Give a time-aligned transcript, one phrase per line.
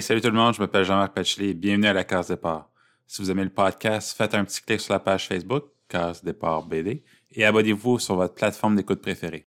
[0.00, 2.70] Salut tout le monde, je m'appelle Jean-Marc Pachely, bienvenue à la Case Départ.
[3.06, 6.64] Si vous aimez le podcast, faites un petit clic sur la page Facebook, Case Départ
[6.64, 9.46] BD, et abonnez-vous sur votre plateforme d'écoute préférée.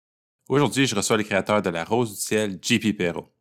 [0.50, 3.32] Aujourd'hui, je reçois le créateur de La Rose du Ciel, JP Perrault.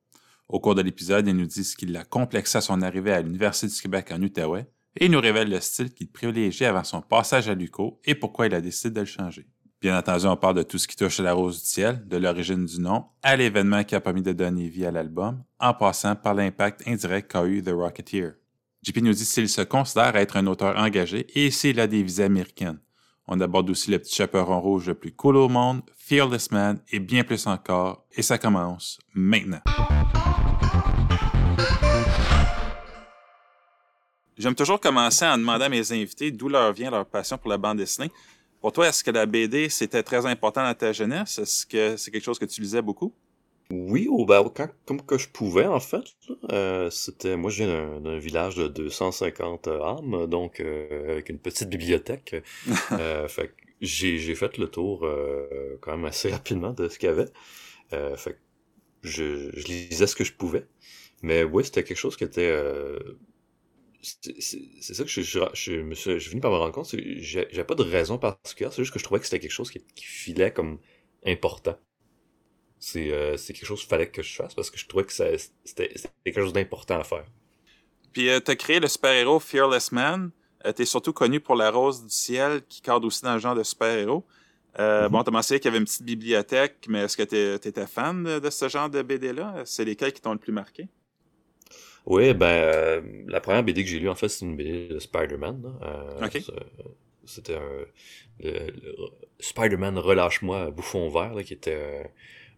[0.47, 3.21] Au cours de l'épisode, il nous dit ce qui l'a complexé à son arrivée à
[3.21, 7.01] l'Université du Québec en Outaouais, et il nous révèle le style qu'il privilégiait avant son
[7.01, 9.45] passage à l'UCO et pourquoi il a décidé de le changer.
[9.81, 12.17] Bien entendu, on parle de tout ce qui touche à la rose du ciel, de
[12.17, 16.15] l'origine du nom, à l'événement qui a permis de donner vie à l'album, en passant
[16.15, 18.31] par l'impact indirect qu'a eu The Rocketeer.
[18.83, 22.23] JP nous dit s'il se considère être un auteur engagé et s'il a des visées
[22.23, 22.79] américaines.
[23.27, 26.99] On aborde aussi le petit chaperon rouge le plus cool au monde, Fearless Man et
[26.99, 28.05] bien plus encore.
[28.13, 29.61] Et ça commence maintenant.
[34.37, 37.57] J'aime toujours commencer en demandant à mes invités d'où leur vient leur passion pour la
[37.57, 38.11] bande dessinée.
[38.65, 41.37] Pour toi, est-ce que la BD, c'était très important dans ta jeunesse?
[41.37, 43.13] Est-ce que c'est quelque chose que tu lisais beaucoup?
[43.69, 46.03] Oui, au ben, quand, comme que je pouvais, en fait.
[46.51, 51.69] Euh, c'était, moi, je viens d'un village de 250 âmes, donc euh, avec une petite
[51.69, 52.37] bibliothèque.
[52.93, 57.09] euh, fait j'ai, j'ai fait le tour euh, quand même assez rapidement de ce qu'il
[57.09, 57.29] y avait.
[57.93, 58.39] Euh, fait
[59.03, 60.65] je, je lisais ce que je pouvais.
[61.21, 62.51] Mais oui, c'était quelque chose qui était
[64.39, 66.93] c'est ça que je, je, je, me suis, je par me rendre compte.
[66.95, 68.71] J'ai pas de raison particulière.
[68.71, 70.79] C'est juste que je trouvais que c'était quelque chose qui, qui, filait comme
[71.25, 71.77] important.
[72.79, 75.91] C'est euh, quelque chose qu'il fallait que je fasse parce que je trouvais que c'était
[76.23, 77.25] quelque chose d'important à faire.
[78.13, 80.31] Puis euh, t'as créé le super-héros Fearless Man.
[80.65, 83.55] Euh, t'es surtout connu pour la rose du ciel qui cadre aussi dans le genre
[83.55, 84.25] de super-héros.
[84.79, 85.11] Euh, mm-hmm.
[85.11, 87.23] Bon, t'as mentionné qu'il y avait une petite bibliothèque, mais est-ce que
[87.57, 89.63] t'étais fan de, de, ce genre de BD-là?
[89.65, 90.87] C'est lesquels qui t'ont le plus marqué?
[92.05, 94.99] Oui, ben, euh, la première BD que j'ai lue, en fait, c'est une BD de
[94.99, 95.63] Spider-Man.
[95.81, 96.27] Euh,
[97.25, 97.85] C'était un
[99.39, 102.03] Spider-Man Relâche-moi, Bouffon Vert, là, qui était euh,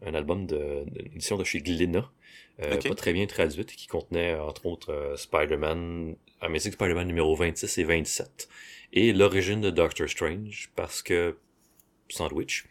[0.05, 2.09] un album d'une édition de chez Glénat.
[2.61, 7.77] Euh, Pas très bien traduite, qui contenait, entre autres, euh, Spider-Man, Amazing Spider-Man numéro 26
[7.77, 8.49] et 27.
[8.93, 11.37] Et l'origine de Doctor Strange, parce que
[12.09, 12.65] sandwich.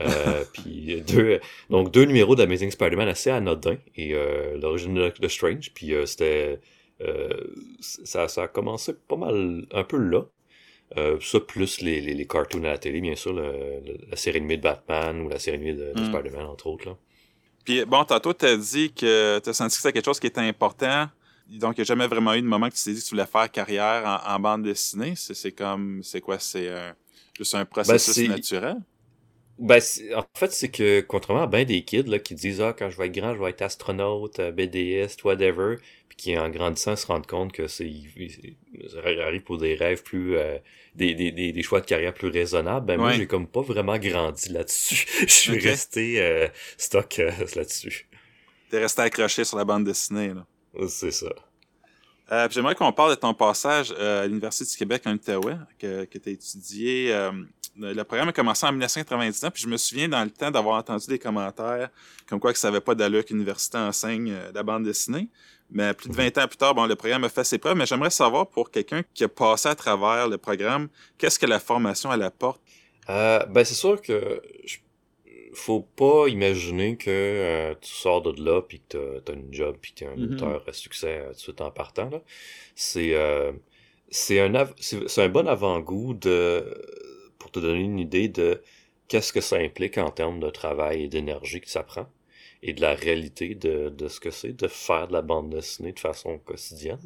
[0.00, 1.40] Euh, puis deux,
[1.70, 5.72] donc deux numéros d'Amazing Spider-Man assez anodins et euh, l'origine de, Strange.
[5.74, 6.60] Puis euh, c'était
[7.80, 10.24] ça, ça a commencé pas mal un peu là.
[10.96, 14.38] Euh, ça plus les, les, les, cartoons à la télé, bien sûr, le, la série
[14.38, 16.06] animée de Batman ou la série animée de, de mm.
[16.06, 16.86] Spider-Man, entre autres.
[16.86, 16.96] Là.
[17.64, 21.08] Puis bon, tantôt, t'as dit que t'as senti que c'était quelque chose qui était important.
[21.46, 23.10] Donc, il n'y a jamais vraiment eu de moment que tu t'es dit que tu
[23.10, 25.12] voulais faire carrière en, en bande dessinée.
[25.14, 26.70] C'est comme, c'est quoi, c'est
[27.36, 28.76] juste un ben, processus naturel?
[29.58, 29.80] Ben,
[30.14, 32.96] en fait, c'est que, contrairement à ben des kids là, qui disent Ah, quand je
[32.96, 35.76] vais être grand, je vais être astronaute, euh, BDS, whatever,
[36.08, 37.90] puis qui, en grandissant, se rendent compte que c'est
[39.04, 40.36] arrive pour des rêves plus.
[40.36, 40.58] Euh,
[40.94, 44.48] des, des, des, choix de carrière plus raisonnables, ben moi, j'ai comme pas vraiment grandi
[44.48, 45.06] là-dessus.
[45.20, 47.20] Je suis resté euh, stock
[47.54, 48.08] là-dessus.
[48.68, 50.44] T'es resté accroché sur la bande dessinée, là.
[50.88, 51.28] C'est ça.
[52.32, 56.18] Euh, J'aimerais qu'on parle de ton passage à l'Université du Québec en Outaouais, que, que
[56.18, 57.30] tu as étudié
[57.78, 61.06] le programme a commencé en 1999, puis je me souviens dans le temps d'avoir entendu
[61.06, 61.90] des commentaires
[62.28, 65.28] comme quoi que ça n'avait pas d'allure qu'une université enseigne euh, la bande dessinée.
[65.70, 66.42] Mais plus de 20 mhm.
[66.42, 69.02] ans plus tard, bon, le programme a fait ses preuves, mais j'aimerais savoir pour quelqu'un
[69.14, 70.88] qui a passé à travers le programme,
[71.18, 72.60] qu'est-ce que la formation elle apporte?
[73.10, 74.42] Euh, ben c'est sûr que
[75.54, 79.76] faut pas imaginer que euh, tu sors de là puis que t'as as une job
[79.80, 82.10] puis que t'es un mm auteur à succès tout de suite en partant.
[82.74, 83.14] C'est
[84.10, 86.64] c'est un c'est un bon avant-goût de
[87.48, 88.62] pour te donner une idée de
[89.08, 92.06] qu'est-ce que ça implique en termes de travail et d'énergie que ça prend
[92.62, 95.92] et de la réalité de, de ce que c'est de faire de la bande dessinée
[95.92, 97.00] de façon quotidienne.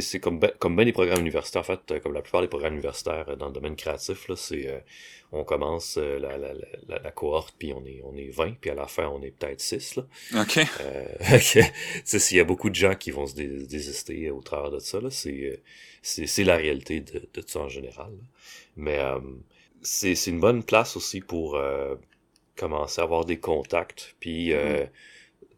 [0.00, 2.74] C'est comme ben, comme ben des programmes universitaires, en fait, comme la plupart des programmes
[2.74, 4.78] universitaires dans le domaine créatif, là, c'est euh,
[5.32, 6.54] on commence euh, la, la,
[6.88, 9.30] la, la, cohorte, puis on est on est 20, puis à la fin on est
[9.30, 9.96] peut-être 6.
[9.96, 10.06] Là.
[10.42, 10.58] OK.
[10.80, 11.38] Euh,
[12.04, 15.10] S'il y a beaucoup de gens qui vont se désister au travers de ça, là,
[15.10, 15.56] c'est euh,
[16.02, 18.12] c'est la réalité de, de ça en général.
[18.76, 19.18] Mais euh,
[19.82, 21.96] c'est une bonne place aussi pour euh,
[22.56, 24.88] commencer à avoir des contacts, puis euh, mm-hmm.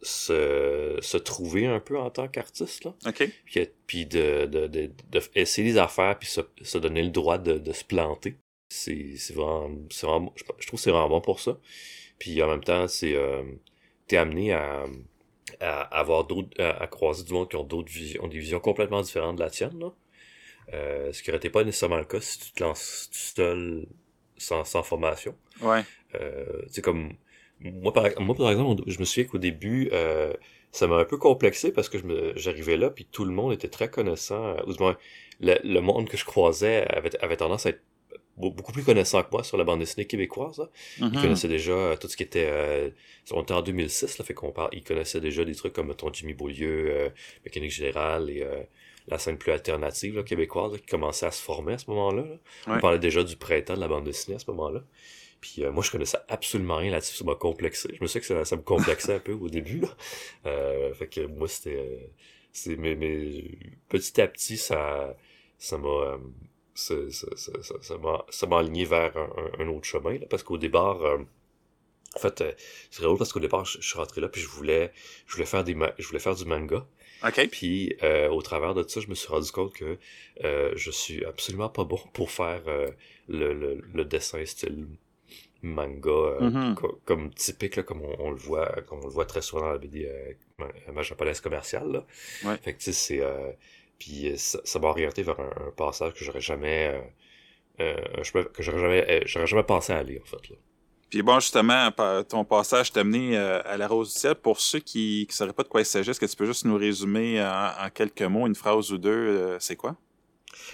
[0.02, 2.84] Se, se trouver un peu en tant qu'artiste.
[2.84, 2.94] là.
[3.06, 3.30] OK.
[3.44, 7.38] Puis, puis de, de, de, de, essayer des affaires, puis se, se donner le droit
[7.38, 8.36] de, de se planter.
[8.68, 9.70] C'est vraiment,
[10.02, 11.58] vraiment, je, je trouve que c'est vraiment bon pour ça.
[12.18, 13.42] Puis en même temps, c'est euh,
[14.06, 14.84] t'es amené à,
[15.60, 18.60] à avoir d'autres, à, à, croiser du monde qui ont d'autres visions, ont des visions
[18.60, 19.78] complètement différentes de la tienne.
[19.78, 19.92] Là.
[20.74, 23.86] Euh, ce qui n'aurait pas nécessairement le cas si tu te lances tout seul
[24.36, 25.34] sans, sans formation.
[25.62, 25.82] Ouais.
[26.14, 27.14] Euh, c'est comme
[27.60, 30.32] moi par, moi par exemple, je me souviens qu'au début, euh,
[30.72, 31.98] ça m'a un peu complexé parce que
[32.36, 34.56] j'arrivais là puis tout le monde était très connaissant.
[34.66, 34.96] Ou du moins,
[35.40, 37.82] le, le monde que je croisais avait, avait tendance à être
[38.36, 40.68] beaucoup plus connaissant que moi sur la bande dessinée québécoise.
[40.98, 41.20] Il mm-hmm.
[41.20, 42.92] connaissait déjà tout ce qui était...
[43.32, 44.68] on était en 2006, là, fait qu'on parle...
[44.72, 47.10] Il connaissait déjà des trucs comme, ton Jimmy Beaulieu,
[47.44, 48.46] Mécanique Générale et
[49.08, 52.24] la scène plus alternative québécoise qui commençait à se former à ce moment-là.
[52.66, 54.84] On parlait déjà du printemps de la bande dessinée à ce moment-là.
[55.40, 57.90] Puis euh, moi, je connaissais absolument rien là-dessus, ça m'a complexé.
[57.96, 59.80] Je me sais que ça, ça me complexait un peu au début.
[59.80, 59.88] Là.
[60.46, 62.10] Euh, fait que moi, c'était...
[62.52, 63.44] c'est mais, mais
[63.88, 65.16] petit à petit, ça
[65.58, 65.88] ça m'a...
[65.88, 66.18] Euh,
[66.74, 70.42] ça, ça, ça, ça, m'a, ça m'a aligné vers un, un, autre chemin, là, parce
[70.42, 71.02] qu'au départ...
[71.02, 71.18] Euh,
[72.16, 72.42] en fait,
[72.90, 74.92] c'est drôle parce qu'au départ, je, suis rentré là, puis je voulais,
[75.26, 76.86] je voulais faire des, je voulais faire du manga.
[77.24, 77.48] OK.
[77.50, 79.98] Puis euh, au travers de ça, je me suis rendu compte que
[80.44, 82.88] euh, je suis absolument pas bon pour faire euh,
[83.28, 84.86] le, le, le, dessin style
[85.62, 86.74] manga euh, mm-hmm.
[87.04, 89.78] comme typique là, comme on, le voit comme on le voit très souvent dans la
[89.78, 92.04] BD euh, japonaise commerciale là.
[92.44, 92.56] Ouais.
[92.58, 93.22] Fait que c'est
[93.98, 97.12] puis ça, ça m'a orienté vers un, un passage que j'aurais jamais
[97.78, 100.56] que j'aurais jamais j'aurais jamais pensé à aller en fait là.
[101.10, 101.90] Puis bon, justement,
[102.28, 104.34] ton passage t'a amené euh, à la Rose du ciel.
[104.34, 106.66] Pour ceux qui ne sauraient pas de quoi il s'agit, est-ce que tu peux juste
[106.66, 109.96] nous résumer en, quelques mots, une phrase ou deux, euh, c'est quoi?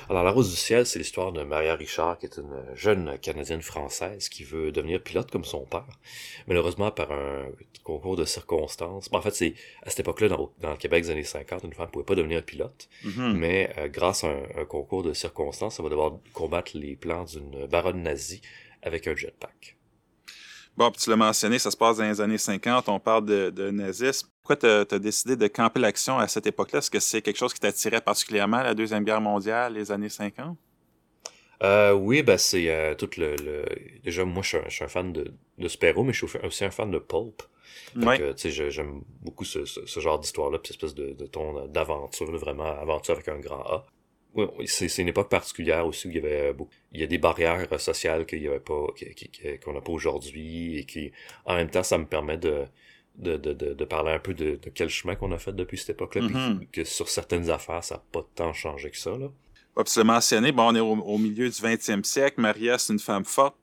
[0.08, 3.62] Alors, La Rose du ciel, c'est l'histoire de Maria Richard, qui est une jeune Canadienne
[3.62, 5.98] française qui veut devenir pilote comme son père.
[6.46, 7.46] Malheureusement, par un
[7.82, 9.08] concours de circonstances.
[9.12, 11.90] en fait, c'est à cette époque-là, dans, le Québec des années 50, une femme ne
[11.90, 12.88] pouvait pas devenir pilote.
[13.04, 13.32] Mm-hmm.
[13.34, 17.24] Mais euh, grâce à un, un, concours de circonstances, elle va devoir combattre les plans
[17.24, 18.40] d'une baronne nazie
[18.82, 19.76] avec un jetpack.
[20.76, 23.70] Bon, tu l'as mentionné, ça se passe dans les années 50, on parle de, de
[23.70, 24.28] nazisme.
[24.42, 26.80] Pourquoi tu as, décidé de camper l'action à cette époque-là?
[26.80, 30.08] Est-ce que c'est quelque chose qui t'attirait particulièrement à la Deuxième Guerre mondiale, les années
[30.08, 30.58] 50?
[31.62, 33.64] Euh, oui, ben c'est euh, tout le, le,
[34.02, 36.90] Déjà, moi, je suis un, fan de, de super mais je suis aussi un fan
[36.90, 37.42] de pulp.
[37.94, 41.66] Donc, tu sais, j'aime beaucoup ce, ce, genre d'histoire-là, puis cette espèce de, de ton
[41.68, 43.86] d'aventure, vraiment aventure avec un grand A
[44.66, 47.80] c'est, une époque particulière aussi où il y avait beaucoup, il y a des barrières
[47.80, 48.86] sociales qu'il y avait pas,
[49.64, 51.12] qu'on n'a pas aujourd'hui et qui,
[51.44, 52.64] en même temps, ça me permet de,
[53.16, 55.90] de, de, de, parler un peu de, de quel chemin qu'on a fait depuis cette
[55.90, 56.68] époque-là, mm-hmm.
[56.72, 59.28] que sur certaines affaires, ça n'a pas tant changé que ça, là.
[59.76, 63.24] Ouais, l'as mentionné, bon, on est au, milieu du 20e siècle, Maria, c'est une femme
[63.24, 63.56] forte,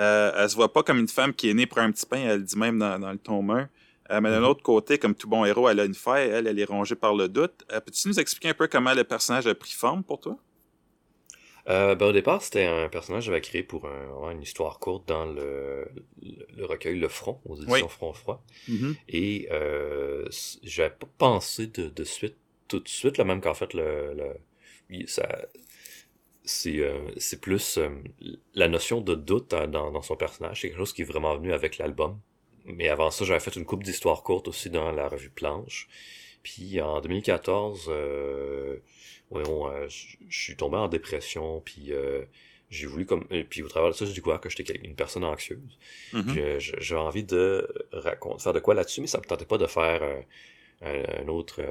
[0.00, 2.20] euh, elle se voit pas comme une femme qui est née pour un petit pain,
[2.20, 3.68] elle dit même dans, dans le tome 1.
[4.12, 4.46] Euh, mais d'un mhm.
[4.46, 7.14] autre côté, comme tout bon héros, elle a une faille, elle, elle est rongée par
[7.14, 7.64] le doute.
[7.72, 10.36] Euh, peux-tu nous expliquer un peu comment le personnage a pris forme pour toi?
[11.68, 15.06] Euh, ben, au départ, c'était un personnage que j'avais créé pour un, une histoire courte
[15.08, 15.88] dans le,
[16.20, 18.44] le, recueil Le Front, aux éditions Front Froid.
[18.68, 18.96] Mhm.
[19.08, 20.26] Et euh,
[20.62, 22.36] j'avais pas pensé de, de suite,
[22.68, 25.26] tout de suite, là, même qu'en fait, le, le ça,
[26.44, 27.08] c'est euh,
[27.40, 27.78] plus
[28.54, 30.60] la notion de doute dans, dans son personnage.
[30.60, 32.18] C'est quelque chose qui est vraiment venu avec l'album
[32.66, 35.88] mais avant ça, j'avais fait une coupe d'histoires courtes aussi dans la revue Planche.
[36.42, 38.76] Puis en 2014, euh,
[39.34, 42.24] euh je suis tombé en dépression, puis euh,
[42.70, 45.24] j'ai voulu comme et puis au travers de ça, j'ai découvert que j'étais une personne
[45.24, 45.78] anxieuse.
[46.12, 49.66] Mm J'avais envie de raconter, faire de quoi là-dessus, mais ça me tentait pas de
[49.66, 51.62] faire euh, un, autre,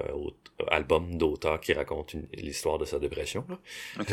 [0.70, 3.46] album d'auteur qui raconte l'histoire de sa dépression.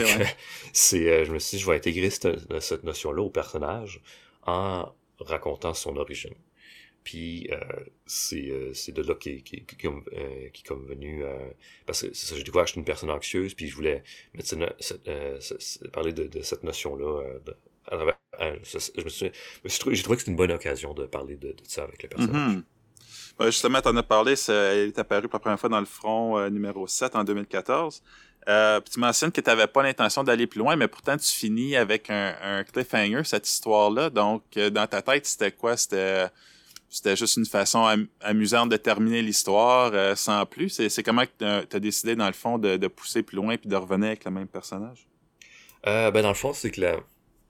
[0.72, 4.00] c'est, je me suis dit, je vais intégrer cette, cette notion-là au personnage
[4.44, 6.34] en racontant son origine.
[7.08, 7.56] Puis euh,
[8.04, 11.24] c'est euh, c'est de là qui qui qui, euh, qui comme venu
[11.86, 14.04] parce que ça j'ai découvert que j'étais une personne anxieuse puis je voulais
[14.34, 14.54] mettre
[15.90, 17.22] parler de, cette notion là
[17.90, 19.32] je me suis
[19.64, 22.56] j'ai trouvé que c'était une bonne occasion de parler de, ça avec les personnages.
[22.56, 22.62] Mm
[23.40, 23.46] -hmm.
[23.46, 26.50] justement, tu en as parlé, elle est apparue pour la première fois dans le front
[26.50, 28.02] numéro 7 en 2014.
[28.48, 31.74] Euh, tu mentionnes que tu n'avais pas l'intention d'aller plus loin, mais pourtant tu finis
[31.74, 34.10] avec un, un cliffhanger, cette histoire-là.
[34.10, 34.42] Donc,
[34.78, 35.76] dans ta tête, c'était quoi?
[35.76, 36.28] C'était
[36.88, 40.80] c'était juste une façon amusante de terminer l'histoire euh, sans plus.
[40.88, 43.76] C'est comment que tu as, décidé, dans le fond, de, pousser plus loin puis de
[43.76, 45.06] revenir avec le même personnage?
[45.86, 46.96] Euh, ben, dans le fond, c'est que la,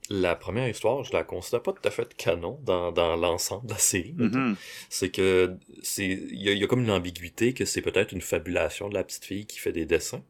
[0.09, 3.73] la première histoire, je la considère pas tout à fait canon dans, dans l'ensemble de
[3.73, 4.13] la série.
[4.17, 4.55] Mm-hmm.
[4.89, 8.21] C'est que c'est il y a, y a, comme une ambiguïté que c'est peut-être une
[8.21, 10.23] fabulation de la petite fille qui fait des dessins,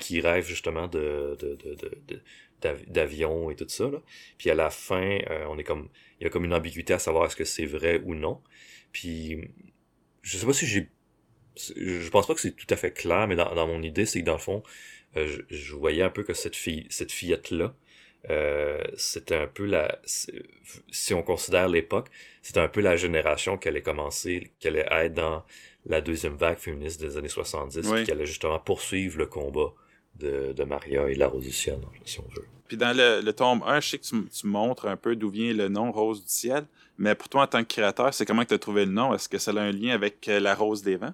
[0.00, 1.74] qui rêve justement de, de, de,
[2.06, 2.22] de
[2.88, 3.88] d'avion et tout ça.
[3.88, 4.00] Là.
[4.38, 5.88] Puis à la fin, euh, on est comme
[6.20, 8.40] il y a comme une ambiguïté à savoir est-ce que c'est vrai ou non.
[8.92, 9.40] Puis
[10.22, 10.88] je sais pas si j'ai
[11.56, 14.20] je pense pas que c'est tout à fait clair, mais dans, dans mon idée, c'est
[14.20, 14.62] que dans le fond,
[15.16, 17.74] euh, je, voyais un peu que cette fille, cette fillette là,
[18.30, 22.08] euh, c'était un peu la, si on considère l'époque,
[22.42, 25.44] c'était un peu la génération qu'elle allait commencer, qu'elle allait être dans
[25.86, 29.72] la deuxième vague féministe des années 70, puis qu'elle allait justement poursuivre le combat
[30.18, 32.46] de, de Maria et la Rose du ciel, si on veut.
[32.68, 35.28] Puis dans le, le tome 1, je sais que tu, tu, montres un peu d'où
[35.28, 36.64] vient le nom Rose du ciel,
[36.96, 39.14] mais pour toi en tant que créateur, c'est comment que tu as trouvé le nom?
[39.14, 41.12] Est-ce que ça a un lien avec euh, la Rose des vents?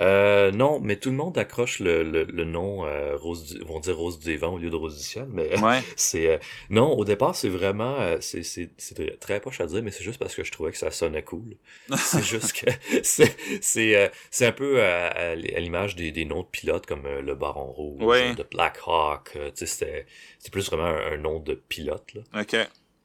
[0.00, 3.80] Euh, non, mais tout le monde accroche le, le, le nom euh, Rose du, vont
[3.80, 5.82] dire Rose du vent au lieu de Rose du ciel, mais Ouais.
[5.96, 6.38] c'est euh,
[6.70, 10.04] non au départ c'est vraiment euh, c'est c'est c'est très poche à dire mais c'est
[10.04, 11.56] juste parce que je trouvais que ça sonnait cool.
[11.96, 12.70] c'est juste que
[13.02, 17.02] c'est c'est euh, c'est un peu à, à l'image des, des noms de pilotes comme
[17.08, 18.34] le Baron Rouge, Ouais.
[18.34, 20.06] de Black Hawk, tu sais c'était
[20.38, 22.40] c'est plus vraiment un, un nom de pilote là.
[22.42, 22.56] OK.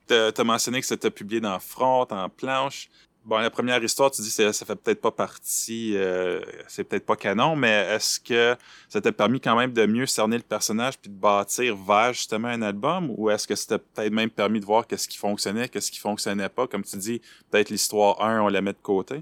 [0.06, 2.90] T'as as mentionné que c'était publié dans Front, en planche.
[3.26, 7.06] Bon, la première histoire, tu dis que ça fait peut-être pas partie, euh, c'est peut-être
[7.06, 8.58] pas canon, mais est-ce que
[8.90, 12.50] ça t'a permis quand même de mieux cerner le personnage puis de bâtir vers justement
[12.50, 13.14] un album?
[13.16, 16.50] Ou est-ce que c'était peut-être même permis de voir qu'est-ce qui fonctionnait, qu'est-ce qui fonctionnait
[16.50, 16.68] pas?
[16.68, 19.22] Comme tu dis, peut-être l'histoire 1, on la met de côté.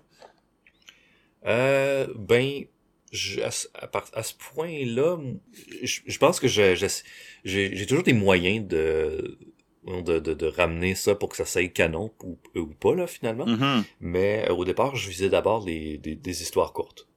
[1.46, 2.66] Euh, ben,
[3.12, 3.50] je, à,
[4.14, 5.20] à ce point-là,
[5.84, 9.38] je, je pense que j'ai toujours des moyens de,
[9.86, 13.46] de, de, de ramener ça pour que ça soit canon ou, ou pas, là, finalement.
[13.46, 13.84] Mhm.
[14.00, 17.08] Mais euh, au départ, je visais d'abord des, des histoires courtes.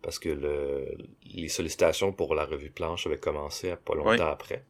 [0.00, 0.96] Parce que le,
[1.34, 4.20] les sollicitations pour la revue planche avaient commencé à pas longtemps Oui.
[4.20, 4.64] après.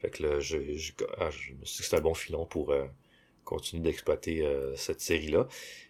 [0.00, 2.46] Fait que là, je, je, ah, je me suis dit que c'était un bon filon
[2.46, 2.86] pour euh,
[3.44, 5.46] continuer d'exploiter euh, cette série-là.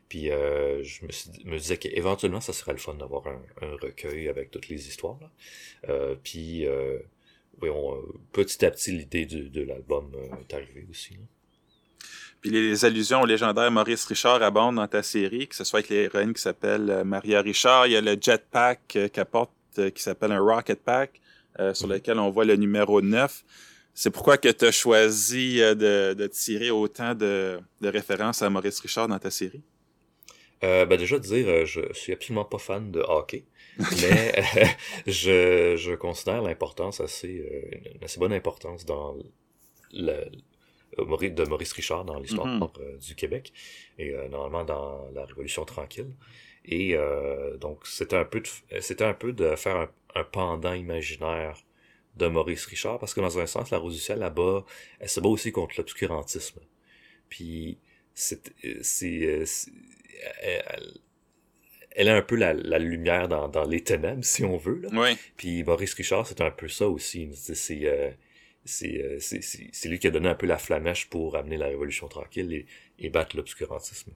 [0.09, 3.41] Puis euh, je me, suis, dit- me disais qu'éventuellement, ça serait le fun d'avoir un,
[3.63, 5.17] un recueil avec toutes les histoires.
[5.21, 6.17] Là.
[6.23, 6.67] Puis,
[7.55, 11.15] euh, voyons, euh, petit à petit, l'idée du- de, l'album euh, est arrivée aussi.
[11.15, 11.21] là.
[12.41, 15.91] Puis les allusions au légendaire Maurice Richard abondent dans ta série, que ce soit avec
[15.91, 20.03] l'héroïne qui s'appelle euh, Maria Richard, il y a le jetpack qu'elle porte euh, qui
[20.03, 21.21] s'appelle un Rocket Pack,
[21.61, 21.95] euh, sur Mhm.
[21.95, 23.45] lequel on voit le numéro 9.
[23.95, 28.81] C'est pourquoi que tu as choisi de, de tirer autant de, de références à Maurice
[28.81, 29.63] Richard dans ta série?
[30.65, 33.45] Euh, ben déjà de dire, je suis absolument pas fan de hockey,
[33.79, 34.65] mais euh,
[35.07, 39.17] je, je considère l'importance assez, euh, une assez bonne importance dans
[39.93, 40.31] le,
[40.99, 42.49] Maurice- de Maurice Richard dans l'histoire
[42.81, 43.53] euh, du Québec
[43.99, 46.15] et euh, normalement dans la Révolution tranquille.
[46.65, 50.75] Et euh, donc c'était un peu de, c'était un peu de faire un, un pendant
[50.75, 51.59] imaginaire
[52.17, 54.65] de Maurice Richard parce que dans un sens la Rose du ciel là-bas
[55.01, 56.61] elle se bat aussi contre l'obscurantisme.
[57.29, 57.79] Puis
[58.65, 59.43] euh, c'est-
[61.97, 64.89] elle, a un peu la, la lumière dans, dans les ténèbres si on veut là.
[64.93, 65.17] Oui.
[65.37, 67.31] Puis Maurice Richard, c'est un peu ça aussi.
[67.35, 68.11] C'est euh,
[68.65, 72.53] c'est euh, lui qui a donné un peu la flamèche pour amener la Révolution tranquille
[72.53, 72.67] et,
[72.99, 74.13] et battre l'obscurantisme.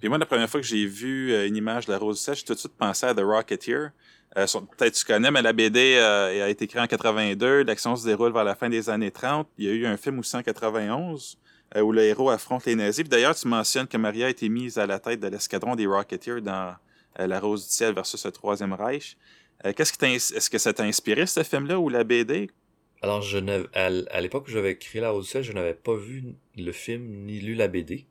[0.00, 2.22] Puis moi, la première fois que j'ai vu euh, une image de la Rose du
[2.22, 3.90] Ciel, j'ai tout de suite pensé à The Rocketeer.
[4.36, 4.46] Euh,
[4.76, 7.64] Peut-être tu connais, mais la BD euh, a été créée en 82.
[7.64, 9.48] L'action se déroule vers la fin des années 30.
[9.58, 12.74] Il y a eu un film aussi en 91 euh, où le héros affronte les
[12.74, 13.02] nazis.
[13.02, 15.86] Puis d'ailleurs, tu mentionnes que Maria a été mise à la tête de l'escadron des
[15.86, 16.74] Rocketeers dans
[17.20, 19.16] euh, La Rose du Ciel versus le Troisième Reich.
[19.64, 22.50] Euh, Qu'est-ce qui t'a ins- Est-ce que ça t'a inspiré, ce film-là, ou la BD?
[23.02, 23.38] Alors, je
[23.74, 27.24] à, l'époque où j'avais créé La Rose du Ciel, je n'avais pas vu le film
[27.24, 28.06] ni lu la BD.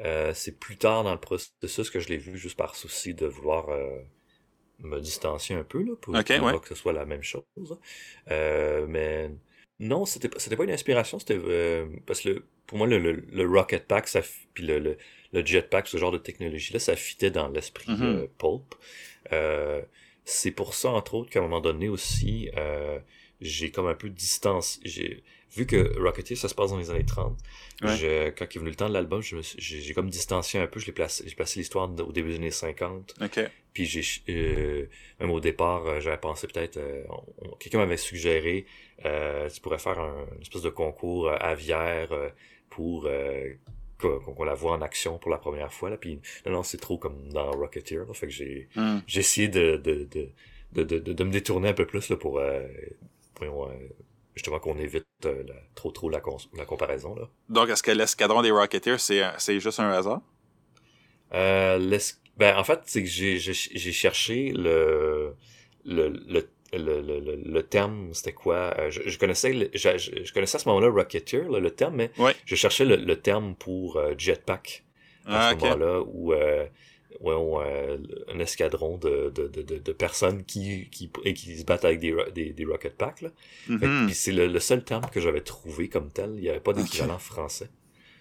[0.00, 3.26] Euh, c'est plus tard dans le processus que je l'ai vu juste par souci de
[3.26, 3.98] vouloir euh,
[4.80, 6.52] me distancier un peu là, pour, Ok, pour ouais.
[6.52, 7.44] pas que ce soit la même chose.
[8.30, 9.30] Euh, mais
[9.80, 12.98] non, c'était pas, c'était pas une inspiration, c'était euh, parce que le- pour moi le,
[12.98, 14.20] le, le Rocket Pack, ça,
[14.54, 14.96] puis le, le,
[15.32, 18.02] le Jetpack, ce genre de technologie là, ça fitait dans l'esprit Mhm.
[18.02, 18.74] euh, pulp.
[19.32, 19.82] Euh,
[20.24, 22.98] c'est pour ça entre autres qu'à un moment donné aussi, euh,
[23.40, 24.80] j'ai comme un peu distance.
[24.84, 25.22] J'ai
[25.54, 27.38] vu que Rocketeer ça se passe dans les années 30.
[27.82, 27.96] Ouais.
[27.96, 30.80] Je, quand il est venu le temps de l'album, j'ai comme distancié un peu.
[30.80, 33.14] Je l'ai placé, j'ai placé l'histoire au début des années 50.
[33.22, 33.40] OK.
[33.72, 34.86] Puis j'ai euh,
[35.20, 37.04] même au départ, euh, j'avais pensé peut-être euh,
[37.60, 38.64] quelqu'un m'avait suggéré
[39.04, 42.30] euh, tu pourrais faire un une espèce de concours euh, aviaire euh,
[42.76, 43.54] pour euh,
[44.00, 45.96] qu'on la voit en action pour la première fois là.
[45.96, 48.04] Puis non non c'est trop comme dans Rocketeer.
[48.06, 48.98] Là, fait que j'ai Hmm.
[49.06, 50.28] j'ai essayé de de, de,
[50.72, 52.66] de, de, de- me détourner un peu plus là, pour euh,
[53.38, 53.74] voyons, euh,
[54.34, 57.28] justement qu'on évite euh, la- trop trop la, comparaison là.
[57.48, 58.98] Donc, est-ce que l'escadron des Rocketeers,
[59.38, 60.20] c'est juste un hasard?
[61.34, 61.78] Euh,
[62.36, 63.38] ben, en fait, c'est que j'ai
[63.92, 65.34] cherché le,
[65.84, 68.74] le, le, le, le, le, terme, c'était quoi?
[68.78, 72.34] Euh, je, je connaissais, je, connaissais à ce moment-là Rocketeer, là, le terme, mais Ouais.
[72.44, 74.84] je cherchais le, le terme pour euh, jetpack
[75.26, 76.66] à Ah, ce moment-là, où, euh,
[77.20, 77.96] on, euh,
[78.28, 82.52] un escadron de, de, de, personnes qui, qui, et qui se battent avec des, des,
[82.52, 83.24] des rocket packs,
[83.68, 84.06] Mhm.
[84.06, 86.32] puis c'est le, le seul terme que j'avais trouvé comme tel.
[86.36, 87.68] Il n'y avait pas d'équivalent français.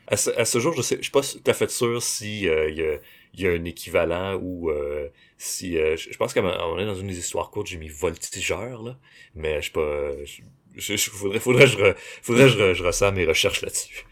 [0.08, 2.48] À ce, à ce jour, je sais, je suis pas tout à fait sûr si
[2.48, 2.98] euh, il y, a,
[3.34, 7.18] y a un équivalent ou euh, si euh, je pense moment donné, dans une des
[7.18, 8.98] histoires courtes, j'ai mis voltigeur là,
[9.34, 10.12] mais je sais pas.
[10.76, 11.78] Je, je, faudrait, faudrait, je,
[12.22, 14.06] faudrait je, je ressens mes recherches là-dessus.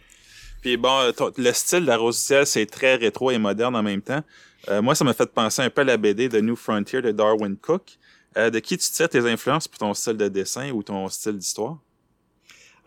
[0.63, 3.75] Puis bon, euh, le style de la Rose du Ciel, c'est très rétro et moderne
[3.75, 4.23] en même temps.
[4.69, 7.11] Euh, moi, ça m'a fait penser un peu à la BD de New Frontier de
[7.11, 7.97] Darwin Cook.
[8.37, 11.37] Euh, de qui tu tires tes influences pour ton style de dessin ou ton style
[11.37, 11.77] d'histoire?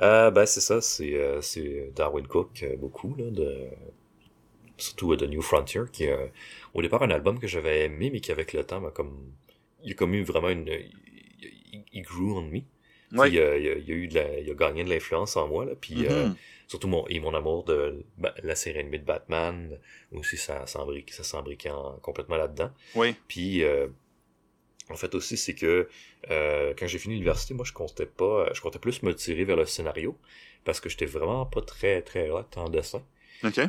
[0.02, 3.68] Euh, ben c'est ça, c'est euh, c'est Darwin Cook euh, beaucoup là, de
[4.76, 6.26] surtout euh, de New Frontier qui est euh,
[6.74, 9.32] au départ un album que j'avais aimé mais qui avec le temps m'a comme
[9.82, 10.68] il a comme eu vraiment une.
[11.92, 12.60] Il, grew on me.
[13.12, 13.30] Ouais.
[13.30, 15.72] Il, a, il, a, eu de la, il a gagné de l'influence en moi, là.
[15.80, 16.34] Puis, mm-hmm.
[16.66, 18.04] surtout mon, et mon amour de
[18.42, 19.78] la série animée de Batman,
[20.12, 21.70] aussi ça s'embrique, ça s'embriquait
[22.02, 22.70] complètement là-dedans.
[22.96, 23.14] Oui.
[23.28, 23.62] Puis,
[24.90, 25.88] en fait aussi, c'est que
[26.28, 29.66] quand j'ai fini l'université, moi je comptais pas, je comptais plus me tirer vers le
[29.66, 30.16] scénario
[30.64, 33.02] parce que j'étais vraiment pas très très hot en dessin.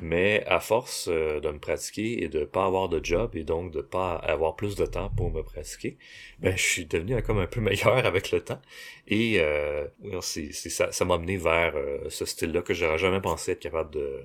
[0.01, 3.71] Mais à force euh, de me pratiquer et de pas avoir de job et donc
[3.71, 5.97] de pas avoir plus de temps pour me pratiquer,
[6.39, 8.61] ben je suis devenu comme un peu meilleur avec le temps.
[9.07, 9.87] Et euh,
[10.21, 13.91] c'est, ça, ça m'a mené vers euh, ce style-là que j'aurais jamais pensé être capable
[13.91, 14.23] de,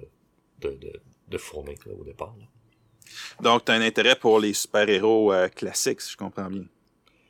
[0.61, 2.35] de, de, de fournir au départ.
[3.41, 6.65] Donc, tu as un intérêt pour les super-héros classiques, si je comprends bien.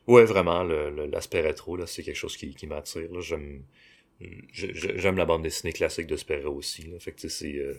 [0.07, 3.09] Ouais, vraiment, l'aspect rétro, là, c'est quelque chose qui, qui m'attire.
[3.21, 3.63] J'aime
[4.53, 6.83] j'aime la bande dessinée classique de super aussi.
[6.83, 6.99] Là.
[6.99, 7.75] Fait que euh,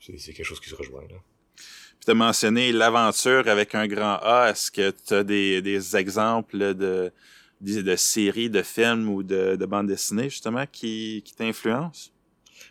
[0.00, 1.02] c'est, c'est, quelque chose qui se rejoint.
[1.02, 1.16] Là.
[1.56, 4.50] Puis tu as mentionné l'aventure avec un grand A.
[4.50, 7.12] Est-ce que tu as des, des exemples de,
[7.60, 12.10] de, séries, de films ou de, de bandes dessinées, justement, qui, qui t'influencent?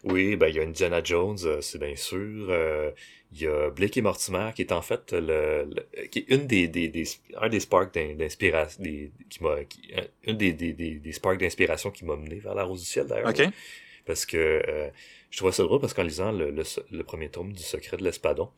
[0.03, 2.47] Oui, ben il y a Indiana Jones, euh, c'est bien sûr.
[2.49, 2.91] Euh,
[3.31, 5.69] il y a Blake et Mortimer qui est en fait le,
[6.11, 7.03] qui est une des, des, des
[7.37, 8.83] un des sparks d'inspiration
[9.29, 9.55] qui m'a
[10.25, 13.27] une des, des, des, sparks d'inspiration qui m'a mené vers la rose du ciel d'ailleurs.
[14.05, 14.89] Parce que euh,
[15.29, 18.49] je trouvais ça drôle parce qu'en lisant le, le, premier tome du secret de l'espadon,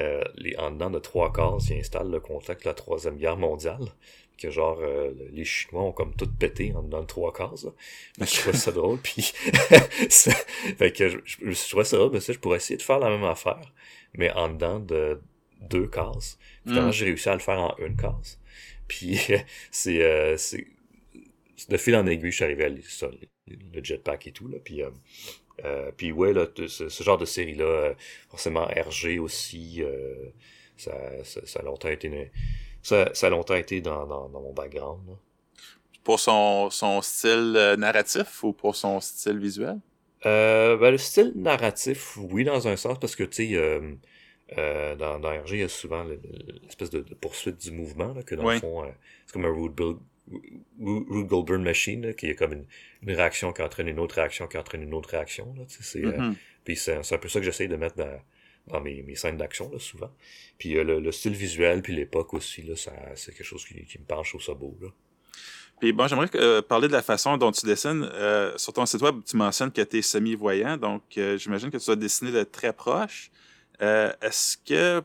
[0.00, 3.36] euh, les, en dedans de trois cases, il installe le contact de la troisième guerre
[3.36, 3.86] mondiale
[4.36, 7.66] que genre euh, les Chinois ont comme tout pété en dans trois cases.
[8.18, 8.98] Mais je trouvais ça drôle.
[8.98, 9.22] Puis
[10.78, 13.08] fait que je, je, trouvais ça drôle, mais ça, je pourrais essayer de faire la
[13.08, 13.72] même affaire,
[14.14, 15.20] mais en dedans de
[15.62, 16.38] deux cases.
[16.66, 16.92] Finalement, mm.
[16.92, 18.38] j'ai réussi à le faire en une case?
[18.88, 19.18] Puis
[19.70, 20.66] c'est euh, c'est
[21.68, 23.08] de fil en aiguille, je suis arrivé à ça,
[23.46, 24.58] le jetpack et tout là.
[24.62, 24.82] Puis
[25.64, 27.92] euh, euh puis ouais là, ce, ce genre de série là,
[28.28, 29.82] forcément RG aussi,
[30.76, 30.92] ça,
[31.24, 32.28] ça, ça a longtemps été une,
[32.86, 35.00] ça, ça a longtemps été dans, dans, mon background.
[36.04, 39.80] Pour son, son style euh, narratif ou pour son style visuel?
[40.24, 43.92] Euh, ben, le style narratif, oui, dans un sens, parce que, tu sais, euh,
[44.56, 48.36] euh, dans, dans RG, il y a souvent l'espèce de, poursuite du mouvement, là, que
[48.36, 48.84] dans le fond,
[49.26, 49.50] c'est comme un
[50.80, 52.66] Rube, Goldberg machine, qui est comme une,
[53.02, 55.54] une, réaction qui entraîne une autre réaction qui entraîne une autre réaction.
[55.56, 56.34] Là, c'est, mm-hmm.
[56.64, 58.20] puis c'est, un peu ça que j'essaie de mettre dans,
[58.66, 60.10] dans mes, mes scènes d'action, là, souvent.
[60.58, 63.84] Puis euh, le, le, style visuel, puis l'époque aussi, là, ça, c'est quelque chose qui,
[63.84, 64.88] qui me penche au sabot, là.
[65.78, 68.08] Puis bon, j'aimerais euh, parler de la façon dont tu dessines.
[68.14, 71.02] Euh, sur ton site web, tu mentionnes que tu es semi-voyant, donc
[71.36, 73.30] j'imagine que tu dois dessiner de très proche.
[73.78, 75.02] Est-ce que,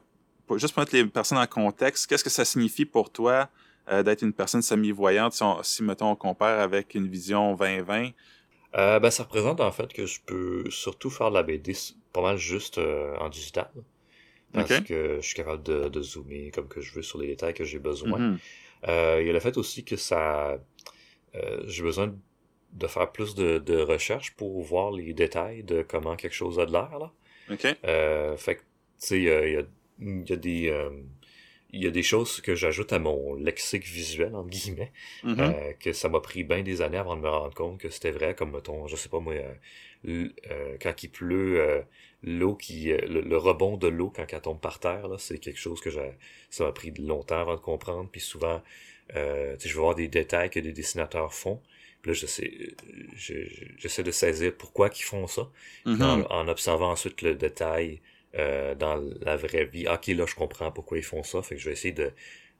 [0.55, 3.49] juste pour mettre les personnes en contexte, qu'est-ce que ça signifie pour toi
[3.87, 8.11] d'être une personne semi-voyante si, si, mettons, on compare avec une vision 2020?
[8.77, 11.73] Euh, ben, ça représente en fait que je peux surtout faire de la BD
[12.13, 13.69] pas mal juste euh, en digital.
[14.53, 17.53] Parce que je suis capable de, de, zoomer comme que je veux sur les détails
[17.53, 18.19] que j'ai besoin.
[18.19, 18.37] Mm-hmm.
[18.89, 20.59] euh, il y a le fait aussi que ça...
[21.35, 22.13] Euh, j'ai besoin
[22.73, 26.65] de faire plus de, de recherche pour voir les détails de comment quelque chose a
[26.65, 26.99] de l'air.
[26.99, 27.11] là.
[27.85, 28.65] Euh, fait que, tu
[28.97, 30.89] sais, il y a, y a, des
[31.73, 34.91] il y a des choses que j'ajoute à mon lexique visuel, entre guillemets,
[35.23, 35.39] mm-hmm.
[35.39, 38.11] euh, que ça m'a pris bien des années avant de me rendre compte que c'était
[38.11, 41.83] vrai, comme mettons, je sais pas moi, euh, euh, quand il pleut,
[42.23, 45.79] l'eau qui, le, rebond de l'eau quand elle tombe par terre, là, c'est quelque chose
[45.81, 46.11] que j'ai,
[46.49, 48.61] ça m'a pris longtemps avant de comprendre, puis souvent,
[49.15, 51.61] euh, je vais voir des détails que des dessinateurs font,
[52.01, 52.51] puis là, j'essaie,
[53.77, 55.49] j'essaie de saisir pourquoi ils font ça,
[55.85, 56.03] mm-hmm.
[56.03, 58.01] en, en, observant ensuite le détail,
[58.37, 59.87] euh, dans la vraie vie.
[59.87, 62.11] Ok, là, je comprends pourquoi ils font ça, fait que je vais essayer de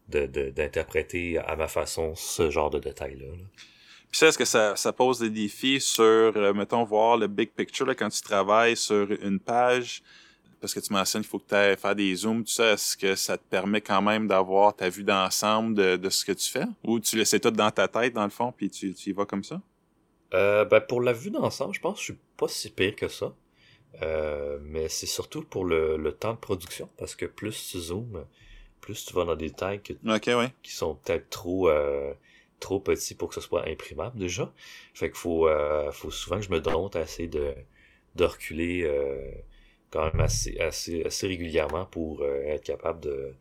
[0.10, 3.28] d'interpréter à ma façon ce genre de détails-là.
[4.12, 7.52] Puis ça, est-ce que ça, ça pose des défis sur, euh, mettons, voir le big
[7.52, 10.04] picture là, quand tu travailles sur une page?
[10.60, 12.74] Parce que tu mentionnes qu'il faut que tu ailles faire des zooms, tout ça.
[12.74, 16.34] Est-ce que ça te permet quand même d'avoir ta vue d'ensemble de, de, ce que
[16.34, 16.66] tu fais?
[16.84, 19.26] Ou tu laisses tout dans ta tête, dans le fond, puis tu, tu y vas
[19.26, 19.62] comme ça?
[20.34, 23.08] Euh, ben pour la vue d'ensemble, je pense que je suis pas si pire que
[23.08, 23.34] ça.
[24.02, 28.26] Euh, mais c'est surtout pour le, le, temps de production, parce que plus tu zoomes,
[28.80, 32.14] plus tu vas dans des tailles qui sont peut-être trop euh,
[32.60, 34.52] trop petits pour que ce soit imprimable déjà.
[34.94, 37.54] Fait qu'il faut, euh, faut souvent que je me donne à essayer de,
[38.16, 38.90] de reculer
[39.92, 43.34] quand même assez, assez, assez régulièrement pour être capable de,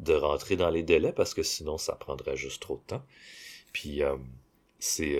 [0.00, 3.04] de rentrer dans les délais, parce que sinon ça prendrait juste trop de temps.
[3.72, 4.00] Puis
[4.78, 5.18] c'est...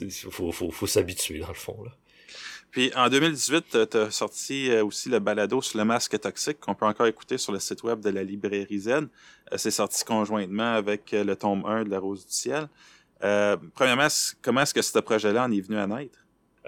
[0.00, 1.82] il faut, faut, faut s'habituer dans le fond.
[1.82, 1.92] là.
[2.70, 6.74] Puis en 2018, tu as sorti euh, aussi le balado sur le masque toxique qu'on
[6.74, 8.88] peut encore écouter sur le site web de la librairie Z.
[8.88, 9.08] Euh,
[9.56, 12.68] c'est sorti conjointement avec euh, le tome 1 de La Rose du Ciel.
[13.20, 14.08] premièrement,
[14.42, 16.18] comment est-ce que ce projet-là en est venu à naître?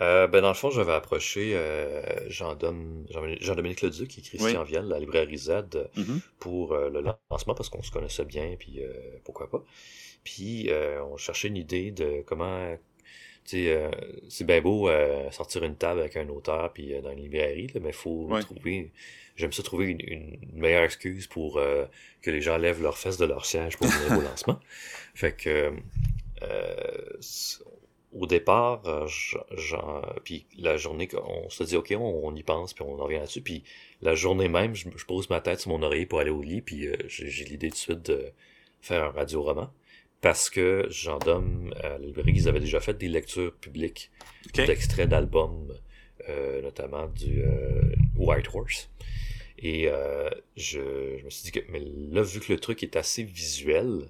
[0.00, 5.36] Euh, ben dans le fond, j'avais approché euh, Jean-Dominique Leduc et Christian Vielle, la librairie
[5.36, 6.20] Z, mm-hmm.
[6.38, 8.80] pour euh, le lancement parce qu'on se connaissait bien, puis
[9.24, 9.62] pourquoi pas.
[10.24, 10.70] Puis
[11.02, 12.76] on cherchait une idée de comment
[13.44, 14.88] c'est bien beau
[15.30, 18.90] sortir une table avec un auteur puis dans une librairie, mais il faut trouver.
[19.34, 21.60] J'aime ça trouver une, meilleure excuse pour
[22.22, 24.60] que les gens lèvent leurs fesses de leur siège pour venir au lancement.
[25.14, 25.72] Fait que
[28.12, 29.06] au départ, euh,
[30.24, 33.40] puis la journée, on se dit, OK, on, y pense, puis on en revient là-dessus.
[33.40, 33.64] Puis
[34.02, 36.86] la journée même, je, pose ma tête sur mon oreiller pour aller au lit, puis
[36.86, 38.32] euh, j'ai l'idée tout de suite de
[38.82, 39.72] faire un radio-roman.
[40.22, 44.10] Parce que Jean Dom, à la librairie, ils avaient déjà fait des lectures publiques
[44.54, 45.70] d'extraits d'albums,
[46.28, 47.42] euh, notamment du
[48.16, 48.90] White Horse.
[49.58, 49.88] Et
[50.56, 54.08] je, je, me suis dit que, mais là, vu que le truc est assez visuel,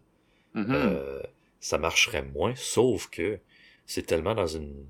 [0.55, 1.23] mm-hmm.
[1.61, 3.41] ça marcherait moins, sauf que
[3.87, 4.87] c'est tellement dans une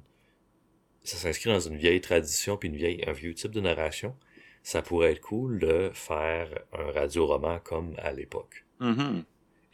[1.04, 4.14] ça s'inscrit dans une vieille tradition puis une vieille un vieux type de narration
[4.62, 9.24] ça pourrait être cool de faire un radio-roman comme à l'époque mm-hmm.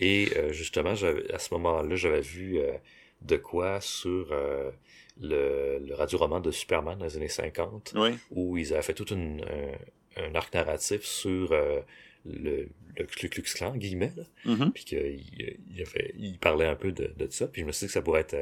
[0.00, 2.72] Et euh, justement à ce moment-là j'avais vu euh,
[3.22, 4.70] de quoi sur euh,
[5.20, 7.94] le, le radio-roman de Superman dans les années 50
[8.30, 9.38] où ils avaient fait tout un,
[10.16, 11.52] un, arc narratif sur
[12.24, 14.12] le, le Ku Klux Klan, guillemets,
[14.44, 14.70] mm-hmm.
[14.70, 15.84] puis qu'il il,
[16.18, 18.20] il parlait un peu de, de ça, puis je me suis dit que ça pourrait
[18.20, 18.36] être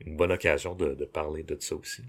[0.00, 2.02] une bonne occasion de, parler de ça aussi.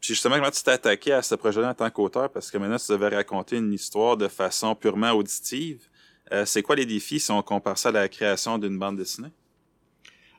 [0.00, 2.30] Puis justement, comment tu t'es attaqué à ce projet-là en tant qu'auteur?
[2.30, 5.88] Parce que maintenant, tu devais raconter une histoire de façon purement auditive.
[6.32, 9.30] Euh, c'est quoi les défis si on compare ça à la création d'une bande dessinée?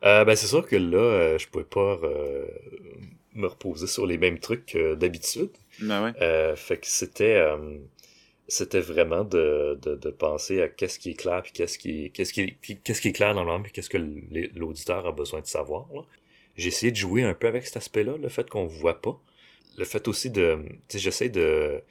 [0.04, 2.00] Euh, ben, c'est sûr que là, euh, je pouvais pas
[3.34, 5.52] me reposer sur les mêmes trucs que d'habitude.
[5.80, 6.56] Ben ouais.
[6.56, 7.46] fait que c'était
[8.48, 12.34] c'était vraiment de, de, de, penser à qu'est-ce qui est clair puis qu'est-ce qui qu'est-ce
[12.34, 15.88] qui qu'est-ce qui est clair dans l'âme puis qu'est-ce que l'auditeur a besoin de savoir.
[16.58, 19.18] J'ai essayé de jouer un peu avec cet aspect-là, le fait qu'on voit pas,
[19.78, 21.82] le fait aussi de, tu sais, j'essaie de,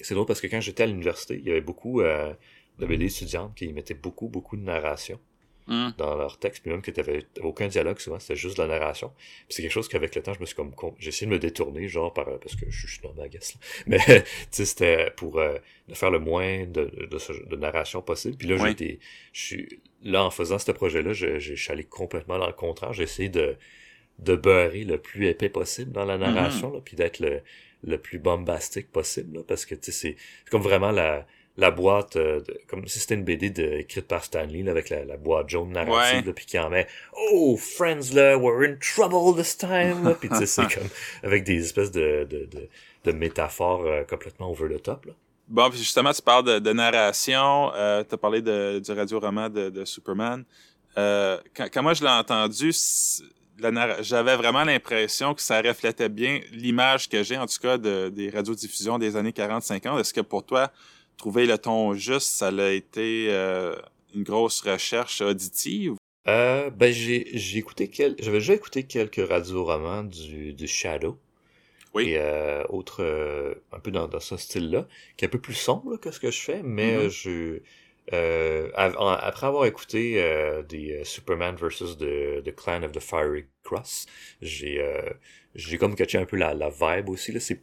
[0.00, 2.32] c'est drôle parce que quand j'étais à l'université, il y avait beaucoup euh,
[2.78, 5.18] de BD étudiantes qui mettaient beaucoup beaucoup de narration.
[5.68, 5.90] Hmm.
[5.98, 8.68] dans leur texte, puis même que tu n'avais aucun dialogue, souvent c'était juste de la
[8.68, 9.10] narration.
[9.16, 11.40] Puis c'est quelque chose qu'avec le temps, je me suis comme j'ai essayé de me
[11.40, 13.40] détourner, genre par parce que je, suis normal, là.
[13.88, 15.58] Mais tu sais, c'était pour euh,
[15.92, 18.36] faire le moins de, de, de narration possible.
[18.36, 19.00] Puis là, j'ai été.
[19.32, 19.80] Je suis.
[20.04, 22.92] Là, en faisant ce projet-là, je, je, suis allé complètement dans le contraire.
[22.92, 23.56] J'ai essayé de,
[24.20, 27.40] de beurrer le plus épais possible dans la narration, là, puis d'être le,
[27.82, 32.16] le plus bombastique possible, là, parce que tu sais, c'est comme vraiment la la boîte,
[32.16, 35.48] euh, comme si c'était une BD de, écrite par Stanley, là, avec la, la, boîte
[35.48, 36.86] jaune narrative, puis qui en met
[37.32, 40.88] «Oh, friends, là, we're in trouble this time!» Puis tu sais, c'est comme
[41.22, 42.68] avec des espèces de, de, de,
[43.04, 45.06] de métaphores euh, complètement over the top.
[45.06, 45.12] Là.
[45.48, 49.48] Bon, puis justement, tu parles de, de narration, euh, tu as parlé de, du radio-roman
[49.48, 50.44] de, de Superman.
[50.98, 52.72] Euh, quand, quand moi je l'ai entendu,
[54.00, 58.28] j'avais vraiment l'impression que ça reflétait bien l'image que j'ai, en tout cas, de, des
[58.28, 60.00] radiodiffusions des années 40-50.
[60.00, 60.72] Est-ce que pour toi,
[61.16, 63.76] trouver le ton juste, ça a été euh,
[64.14, 65.94] une grosse recherche auditive?
[66.28, 71.18] Euh, ben j'ai j'ai écouté quel j'avais déjà écouté quelques radioromans du du Shadow.
[71.94, 72.10] Oui.
[72.10, 75.54] Et euh, autre euh, un peu dans, dans ce style-là, qui est un peu plus
[75.54, 77.08] sombre que ce que je fais, mais mm-hmm.
[77.08, 77.60] je
[78.74, 80.22] après avoir écouté
[80.68, 84.06] des Superman versus the, the Clan of the Fiery Cross,
[84.40, 84.80] j'ai
[85.54, 87.40] j'ai comme catché un peu la, la vibe aussi là.
[87.40, 87.60] C'est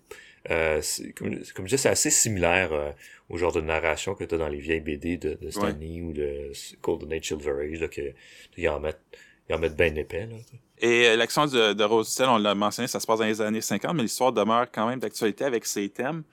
[0.52, 0.82] euh,
[1.16, 2.92] comme, comme je disais, c'est assez similaire euh,
[3.30, 6.14] au genre de narration que tu as dans les vieilles BD de, de Stanley ou
[6.14, 6.52] de
[6.82, 8.14] Golden Age Silver Age, là, que
[8.58, 9.02] ils en mettent,
[9.50, 10.26] ils en mettent bien épais.
[10.26, 10.36] Là,
[10.80, 13.62] et euh, l'action de, de Rose on l'a mentionné, ça se passe dans les années
[13.62, 16.24] 50, mais l'histoire demeure quand même d'actualité avec ses thèmes.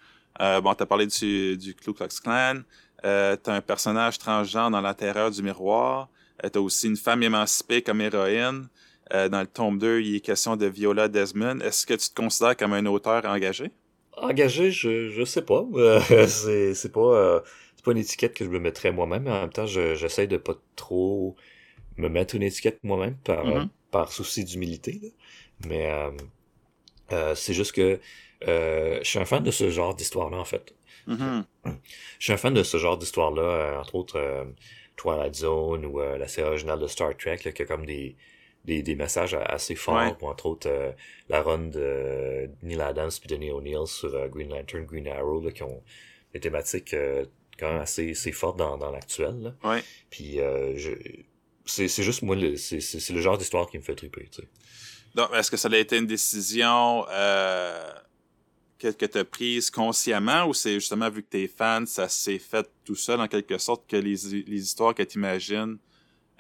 [0.41, 2.63] Euh, bon, t'as parlé du, du Ku Klux Klan,
[3.05, 6.09] euh, t'as un personnage transgenre dans La Terreur du Miroir,
[6.45, 8.69] euh, t'as aussi une femme émancipée comme héroïne.
[9.13, 11.61] Euh, dans le tome 2, il est question de Viola Desmond.
[11.61, 13.71] Est-ce que tu te considères comme un auteur engagé?
[14.17, 15.65] Engagé, je, je sais pas.
[16.27, 17.41] c'est, c'est pas, euh,
[17.77, 20.27] c'est pas une étiquette que je me mettrais moi-même, mais en même temps, je, j'essaie
[20.27, 21.37] de pas trop
[21.97, 23.69] me mettre une étiquette moi-même par, mm-hmm.
[23.91, 25.15] par souci d'humilité.
[25.67, 26.11] Mais euh,
[27.13, 28.01] euh, c'est juste que
[28.43, 30.75] je suis un fan de ce genre d'histoire-là, en fait.
[31.09, 31.45] Mm-hmm.
[32.19, 34.47] Je suis un fan de ce genre d'histoire-là, entre autres
[34.97, 38.17] Twilight Zone ou la série originale de Star Trek, là, qui a comme des
[38.65, 40.93] des, des messages assez forts, entre autres euh,
[41.29, 45.43] la run de Neil Adams puis de Neil O'Neill sur euh, Green Lantern, Green Arrow,
[45.43, 45.83] là, qui ont
[46.35, 47.25] des thématiques euh,
[47.59, 49.55] quand même assez, assez fortes dans, dans l'actuel.
[49.65, 49.83] Ouais.
[50.11, 50.91] Puis je
[51.71, 54.29] c'est, juste moi, c'est, c'est, le genre d'histoire qui me fait triper.
[55.15, 57.93] Donc, est-ce que ça a été une décision euh,
[58.79, 62.09] que, que tu as prise consciemment ou c'est justement vu que tu es fan, ça
[62.09, 65.79] s'est fait tout seul en quelque sorte que les, les histoires que tu imagines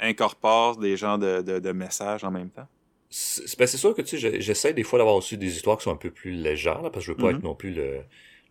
[0.00, 2.68] incorpore des genres de, de, de, messages en même temps?
[3.10, 5.96] c'est sûr que tu sais, j'essaie des fois d'avoir aussi des histoires qui sont un
[5.96, 7.36] peu plus légères, parce que je veux pas mm-hmm.
[7.36, 8.02] être non plus le,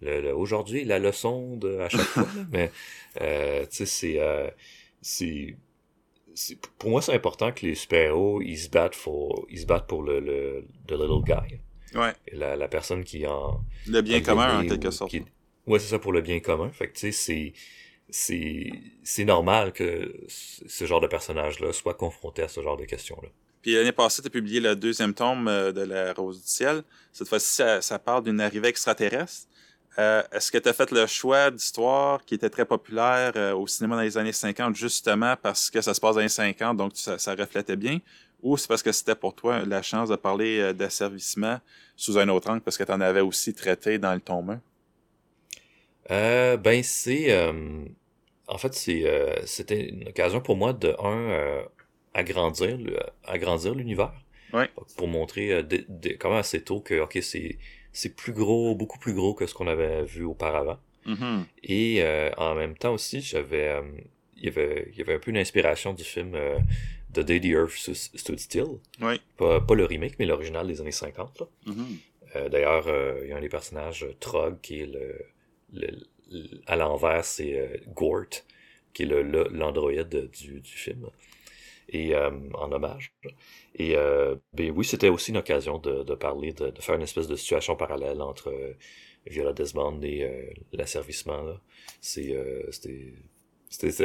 [0.02, 2.28] le, aujourd'hui la leçon de à chaque fois.
[2.52, 2.72] mais
[3.22, 4.50] euh, tu sais, c'est euh,
[5.02, 5.56] c'est
[6.78, 10.04] pour moi c'est important que les super-héros ils se battent pour ils se battent pour
[10.04, 11.60] le le the little guy.
[11.98, 12.14] Ouais.
[12.32, 15.14] La, la personne qui en le bien commun en quelque sorte.
[15.68, 16.70] ouais, c'est ça pour le bien commun.
[16.70, 17.54] Fait que tu sais c'est
[18.12, 18.72] c'est
[19.04, 23.18] c'est normal que ce genre de personnage là soit confronté à ce genre de questions
[23.22, 23.30] là.
[23.62, 26.84] Puis l'année passée, tu as publié le deuxième tome euh, de La Rose du Ciel.
[27.12, 29.48] Cette fois-ci, ça, ça, parle d'une arrivée extraterrestre.
[29.98, 33.68] Euh, est-ce que tu as fait le choix d'histoire qui était très populaire euh, au
[33.68, 36.94] cinéma dans les années 50 justement parce que ça se passe dans les 50, donc
[36.96, 38.00] ça, reflétait bien?
[38.42, 41.60] Ou c'est parce que c'était pour toi la chance de parler d'asservissement
[41.98, 44.62] sous un autre angle parce que tu en avais aussi traité dans le tome
[46.10, 46.56] 1?
[46.58, 47.52] ben c'est...
[48.50, 49.06] en fait, c'est
[49.46, 51.64] c'était une occasion pour moi de, un,
[52.14, 52.78] agrandir,
[53.24, 54.14] agrandir l'univers.
[54.98, 55.64] Pour montrer euh,
[56.20, 57.58] quand même assez tôt que ok c'est
[57.92, 60.80] c'est plus gros, beaucoup plus gros que ce qu'on avait vu auparavant.
[61.06, 61.44] Mm-hmm.
[61.64, 63.82] Et euh, en même temps aussi, j'avais euh,
[64.38, 66.36] il y avait il y avait un peu une inspiration du film
[67.14, 68.80] The Day the Earth Stood Still.
[69.38, 71.44] Pas, pas le remake, mais l'original des années 50.
[71.68, 72.50] Mm-hmm.
[72.50, 72.86] D'ailleurs,
[73.24, 75.90] il y a un des personnages, Trog, qui est le,
[76.68, 78.44] à l'envers, c'est Gort,
[78.94, 81.10] qui est l'androïde du, du film
[81.92, 83.14] et euh, en hommage.
[83.76, 87.02] Et euh, ben oui, c'était aussi une occasion de, de parler, de, de, faire une
[87.02, 88.74] espèce de situation parallèle entre euh,
[89.26, 91.58] Viola Desmond et euh, l'asservissement.
[92.02, 92.46] C'était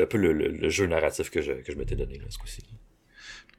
[0.00, 2.62] un peu le, le, jeu narratif que je, que je m'étais donné là, ce coup-ci.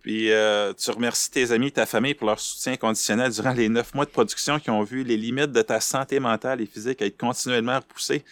[0.01, 3.69] Puis euh, tu remercies tes amis et ta famille pour leur soutien conditionnel durant les
[3.69, 7.01] neuf mois de production qui ont vu les limites de ta santé mentale et physique
[7.01, 8.23] être continuellement repoussées.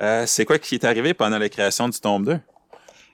[0.00, 2.38] Euh, c'est quoi qui est arrivé pendant la création du tome 2?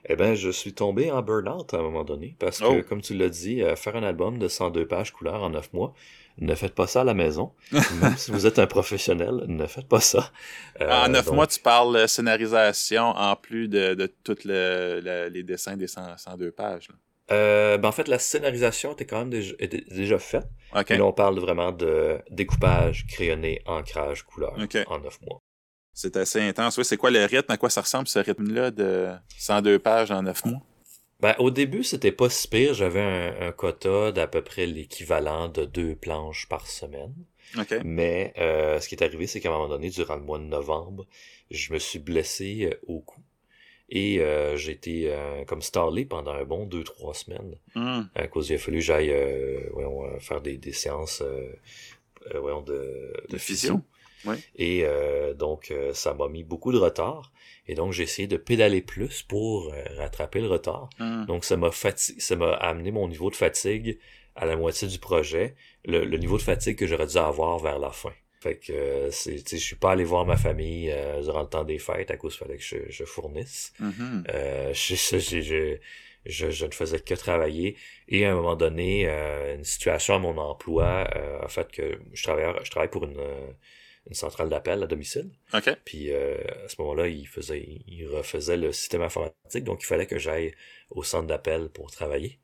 [0.05, 2.81] Eh ben, je suis tombé en burn-out à un moment donné, parce que, oh.
[2.89, 5.93] comme tu l'as dit, euh, faire un album de 102 pages couleur en 9 mois,
[6.39, 7.51] ne faites pas ça à la maison.
[7.71, 10.31] Même si vous êtes un professionnel, ne faites pas ça.
[10.81, 15.77] Euh, en 9 mois, tu parles scénarisation en plus de, de tous le, les dessins
[15.77, 16.89] des 102 pages.
[17.31, 19.53] Euh, ben en fait, la scénarisation était quand même déjà,
[19.89, 20.47] déjà faite.
[20.75, 20.97] Okay.
[20.97, 24.53] là, on parle vraiment de découpage, crayonné, ancrage, couleur
[24.87, 25.40] en 9 mois.
[25.93, 26.77] C'est assez intense.
[26.77, 27.51] Oui, c'est quoi le rythme?
[27.51, 30.61] À quoi ça ressemble ce rythme-là de 102 pages en 9 mois?
[31.21, 32.73] Ben, au début, c'était pas si pire.
[32.73, 33.01] J'avais
[33.39, 37.13] un, quota d'à peu près l'équivalent de deux planches par semaine.
[37.85, 40.45] Mais euh, ce qui est arrivé, c'est qu'à un moment donné, durant le mois de
[40.45, 41.05] novembre,
[41.51, 43.21] je me suis blessé euh, au cou.
[43.89, 45.13] Et euh, j'ai été
[45.47, 47.57] comme stallé pendant un bon deux, trois semaines.
[47.75, 48.03] Hmm.
[48.15, 49.13] À cause il a fallu que j'aille
[50.21, 51.21] faire des, des séances
[52.33, 53.81] voyons, de, de, physio.
[54.55, 57.31] Et euh, donc, euh, ça m'a mis beaucoup de retard.
[57.67, 60.89] Et donc, j'ai essayé de pédaler plus pour euh, rattraper le retard.
[60.99, 61.25] Ah.
[61.27, 63.99] Donc, ça m'a ça m'a amené mon niveau de fatigue
[64.35, 65.55] à la moitié du projet,
[65.85, 68.13] le, niveau de fatigue que j'aurais dû avoir vers la fin.
[68.39, 72.09] Fait que c'est, je suis pas allé voir ma famille durant le temps des fêtes
[72.09, 73.73] à cause fallait que je, je fournisse.
[73.79, 74.73] Mm-hmm.
[74.73, 75.75] je,
[76.25, 77.75] je, je, ne faisais que travailler.
[78.07, 79.05] Et à un moment donné,
[79.53, 81.07] une situation à mon emploi
[81.43, 83.19] a fait que je travaille, je travaille pour une
[84.07, 85.29] une centrale d'appel à domicile.
[85.85, 90.07] Puis euh, à ce moment-là, il faisait, il refaisait le système informatique, donc il fallait
[90.07, 90.53] que j'aille
[90.89, 92.39] au centre d'appel pour travailler.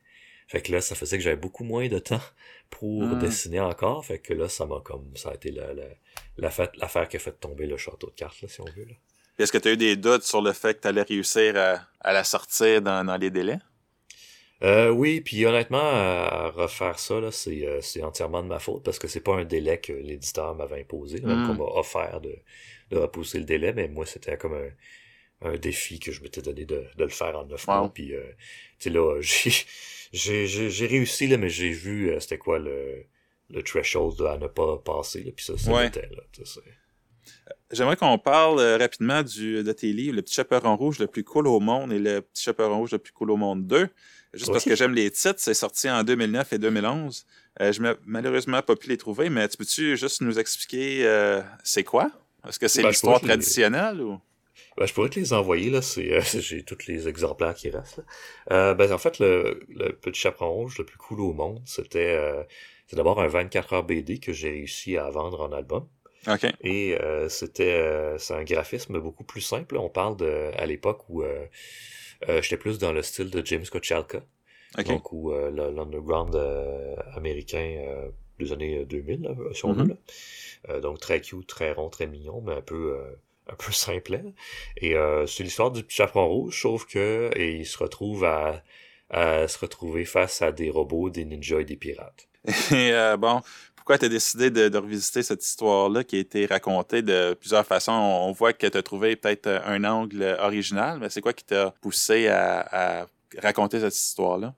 [0.48, 2.22] Fait que là, ça faisait que j'avais beaucoup moins de temps
[2.70, 3.20] pour hmm.
[3.20, 4.06] dessiner encore.
[4.06, 7.38] Fait que là, ça m'a comme ça a été la, la, l'affaire qui a fait
[7.40, 8.86] tomber le château de cartes, là, si on veut.
[8.86, 8.96] Là.
[9.40, 11.82] Est-ce que tu as eu des doutes sur le fait que tu allais réussir à,
[12.00, 13.60] à la sortir dans, dans les délais?
[14.64, 18.84] Euh, oui, puis honnêtement, à refaire ça, là, c'est, euh, c'est entièrement de ma faute
[18.84, 21.58] parce que c'est pas un délai que l'éditeur m'avait imposé, même qu'on mm.
[21.58, 22.36] m'a offert de,
[22.90, 24.70] de repousser le délai, mais moi, c'était comme un,
[25.42, 27.92] un défi que je m'étais donné de, de le faire en neuf mois.
[27.94, 28.24] Puis, euh,
[28.80, 29.52] tu sais, là, j'ai,
[30.12, 33.06] j'ai, j'ai, réussi, là, mais j'ai vu euh, c'était quoi le,
[33.50, 36.62] le threshold à ne pas passer, là, puis ça, c'était, là, tu sais.
[37.72, 41.26] J'aimerais qu'on parle euh, rapidement du, de tes livres, Le Petit Chaperon Rouge le plus
[41.26, 43.90] cool au monde et Le Petit Chaperon Rouge le plus cool au monde 2.
[44.34, 47.26] Juste parce que j'aime les titres, c'est sorti en 2009 et 2011.
[47.62, 51.42] Euh, je n'ai malheureusement pas pu les trouver, mais tu peux-tu juste nous expliquer euh,
[51.64, 52.12] c'est quoi?
[52.48, 54.20] Est-ce que c'est ben, l'histoire traditionnelle ou?
[54.78, 55.80] Ben, je pourrais te les envoyer, là.
[55.98, 58.02] Euh, j'ai tous les exemplaires qui restent.
[58.50, 62.20] ben, en fait, le, le Petit Chaperon Rouge le plus cool au monde, c'était
[62.88, 65.88] c'est d'abord un 24 heures BD que j'ai réussi à vendre en album.
[66.62, 66.98] Et
[67.30, 69.78] c'était c'est un graphisme beaucoup plus simple.
[69.78, 71.46] On parle de à l'époque où euh,
[72.28, 74.22] j'étais plus dans le style de James Kochalka.
[74.86, 79.98] Donc, où euh, l'underground euh, américain des années 2000, là, si on veut.
[80.68, 80.80] Mm-hmm.
[80.82, 82.96] donc, très cute, très rond, très mignon, mais un peu
[83.50, 84.22] un peu simple.
[84.78, 88.64] Et euh, c'est l'histoire du petit chaperon rouge, sauf que et il se retrouve à,
[89.10, 92.28] à se retrouver face à des robots, des ninjas et des pirates.
[92.72, 93.42] Et bon,
[93.88, 97.94] pourquoi tu as décidé de, revisiter cette histoire-là qui a été racontée de plusieurs façons?
[97.94, 101.74] On voit que tu as trouvé peut-être un angle original, mais c'est quoi qui t'a
[101.80, 104.54] poussé à, raconter cette histoire-là?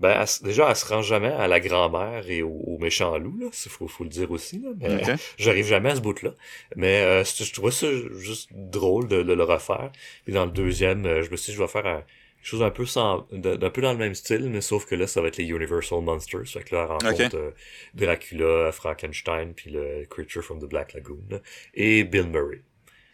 [0.00, 3.46] Ben, déjà, elle se rend jamais à la grand-mère et au, méchant loup, là.
[3.52, 4.70] Faut, faut le dire aussi, là.
[4.76, 5.02] Mais
[5.38, 6.30] j'arrive jamais à ce bout-là.
[6.74, 9.92] Mais euh, je trouvais ça juste drôle de, le refaire.
[10.24, 12.02] Puis dans le deuxième, euh, je me suis dit, je vais faire un,
[12.48, 15.20] chose un peu sans, d'un peu dans le même style, mais sauf que là, ça
[15.20, 16.46] va être les Universal Monsters.
[16.46, 17.50] Fait que là, rencontre euh,
[17.94, 21.40] Dracula, Frankenstein, puis le Creature from the Black Lagoon,
[21.74, 22.62] et Bill Murray.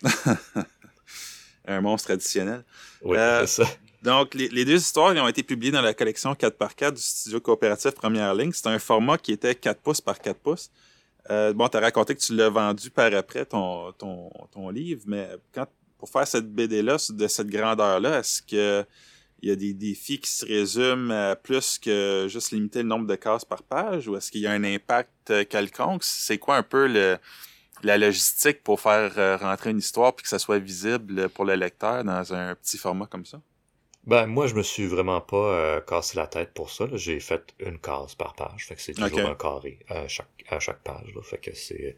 [1.67, 2.65] un monstre traditionnel.
[3.03, 3.71] Oui, euh, c'est ça.
[4.03, 7.41] Donc, les, les, deux histoires ils ont été publiées dans la collection 4x4 du studio
[7.41, 8.53] coopératif Première Ligne.
[8.53, 10.71] C'est un format qui était 4 pouces par 4 pouces.
[11.31, 15.03] Euh, bon, tu as raconté que tu l'as vendu par après, ton, ton, ton livre,
[15.07, 15.67] mais quand,
[15.99, 18.85] pour faire cette BD-là, de cette grandeur-là, est-ce que
[19.45, 23.07] il y a des défis qui se résument à plus que juste limiter le nombre
[23.07, 26.03] de cases par page ou est-ce qu'il y a un impact euh, quelconque?
[26.03, 27.19] C'est quoi un peu le,
[27.83, 31.57] la logistique pour faire euh, rentrer une histoire puis que ça soit visible pour le
[31.57, 33.39] lecteur dans un petit format comme ça?
[34.07, 36.87] Ben, moi, je me suis vraiment pas euh, cassé la tête pour ça.
[36.93, 38.67] J'ai fait une case par page.
[38.67, 41.15] Fait que c'est toujours un carré à chaque, à chaque page.
[41.15, 41.23] Là.
[41.23, 41.97] Fait que c'est,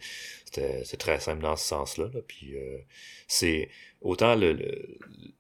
[0.53, 2.09] c'est très simple dans ce sens-là.
[2.15, 2.21] Là.
[2.27, 2.79] Puis euh,
[3.27, 3.71] c'est
[4.03, 4.53] autant le,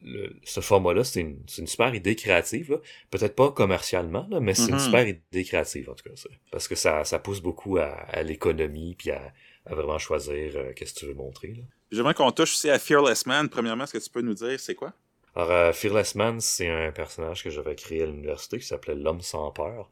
[0.03, 2.81] le, ce format-là, c'est une, une, super idée créative.
[3.13, 4.85] Peut-être pas commercialement, là, mais c'est une mm-hmm.
[4.85, 6.17] super idée créative en tout cas.
[6.51, 9.33] Parce que ça, ça pousse beaucoup à, à l'économie puis à,
[9.67, 11.55] à, vraiment choisir euh, qu'est-ce que tu veux montrer.
[11.93, 13.49] J'aimerais qu'on touche aussi à Fearless Man.
[13.49, 14.93] Premièrement, est-ce que tu peux nous dire c'est quoi?
[15.37, 19.20] Alors, euh, Fearless Man, c'est un personnage que j'avais créé à l'université qui s'appelait l'homme
[19.20, 19.90] sans peur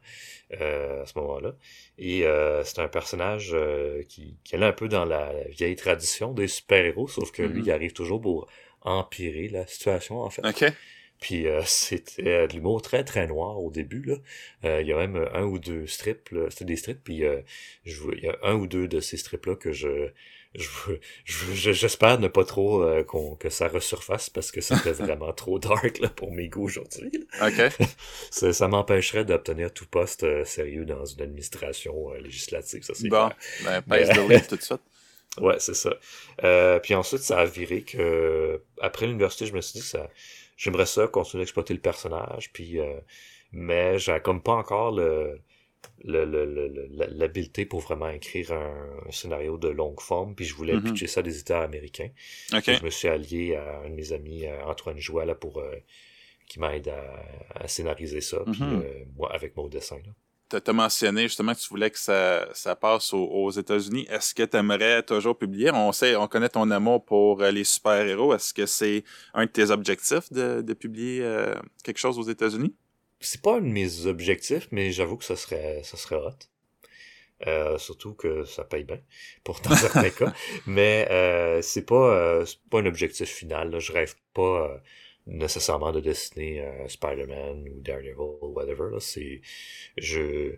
[0.59, 1.55] euh, à ce moment-là.
[1.99, 6.33] Et euh, c'est un personnage euh, qui, qui est un peu dans la vieille tradition
[6.33, 7.67] des super-héros, sauf que lui, mm-hmm.
[7.67, 8.49] il arrive toujours pour
[8.81, 10.47] empirer la situation, en fait.
[10.47, 10.65] OK.
[11.21, 14.81] Puis c'était de l'humour très très noir au début là.
[14.81, 17.23] Il y a même un ou deux strips, c'était des strips, puis
[17.85, 20.11] il y a un ou deux de ces strips là que je
[20.55, 25.59] je j'espère ne pas trop euh, qu'on que ça resurface parce que c'était vraiment trop
[25.59, 27.11] dark là, pour mes goûts aujourd'hui.
[27.43, 27.87] OK.
[28.31, 33.09] ça, ça m'empêcherait d'obtenir tout poste euh, sérieux dans une administration euh, législative, ça c'est
[33.09, 33.31] Bon,
[33.65, 34.81] ben, pèse de tout de suite.
[35.41, 35.91] Ouais, c'est ça.
[36.81, 40.09] puis ensuite, ça a viré que après l'université, je me suis dit ça
[40.57, 42.79] j'aimerais ça continuer d'exploiter le personnage, puis
[43.51, 45.41] mais j'ai comme pas encore le
[46.05, 50.93] l'habileté pour vraiment écrire un, scénario de longue forme, puis je voulais mm-hmm.
[50.93, 52.11] pitcher ça des éditeurs américains.
[52.51, 55.77] Je me suis allié à un de mes amis, euh, Antoine Joie, là, pour euh,
[56.49, 58.83] qui m'aide à, scénariser ça, puis mm-hmm.
[58.83, 59.97] euh, moi, avec mon dessin.
[60.51, 64.07] Tu as mentionné justement que tu voulais que ça, ça passe aux, États-Unis.
[64.09, 65.71] Est-ce que tu aimerais toujours publier?
[65.73, 68.35] On sait, on connaît ton amour pour les super-héros.
[68.35, 71.27] Est-ce que c'est un de tes objectifs de, de publier
[71.83, 72.75] quelque chose aux États-Unis?
[73.27, 76.33] C'est pas un de mes objectifs, mais j'avoue que ça serait, ça serait hot.
[77.47, 79.01] Euh, surtout que ça paye bien,
[79.43, 80.33] pour dans certains cas.
[80.67, 83.71] Mais euh, c'est pas, euh, pas un objectif final.
[83.71, 83.81] Là.
[83.81, 84.81] Je rêve pas
[85.27, 88.91] nécessairement de dessiner Spider-Man ou Daredevil ou whatever.
[88.93, 89.01] Là.
[89.01, 89.41] C'est,
[89.99, 90.57] je,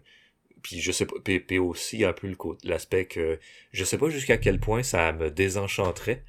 [0.63, 2.33] puis je sais pas, puis, aussi un peu
[2.65, 3.39] l'aspect que
[3.73, 6.25] je sais pas jusqu'à quel point ça me désenchanterait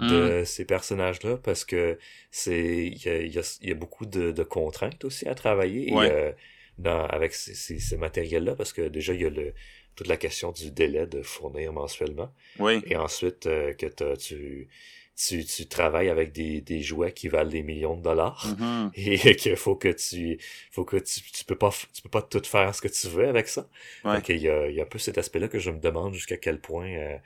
[0.00, 0.44] de mm.
[0.44, 1.98] ces personnages-là parce que
[2.30, 5.92] c'est il y a, y, a, y a, beaucoup de, de, contraintes aussi à travailler
[5.94, 6.32] euh,
[6.78, 9.52] dans, avec ces, ces, ces matériels-là parce que déjà il y a le
[9.96, 12.32] toute la question du délai de fournir mensuellement.
[12.58, 12.80] Oui.
[12.86, 14.68] Et ensuite euh, que tu
[15.16, 18.90] tu, tu travailles avec des, des jouets qui valent des millions de dollars mm-hmm.
[19.28, 20.38] et qu'il faut que tu
[20.70, 23.28] faut que tu, tu peux pas tu peux pas tout faire ce que tu veux
[23.28, 23.68] avec ça.
[24.04, 24.20] Ouais.
[24.30, 26.38] il y a, il y a un peu cet aspect-là que je me demande jusqu'à
[26.38, 27.18] quel point euh,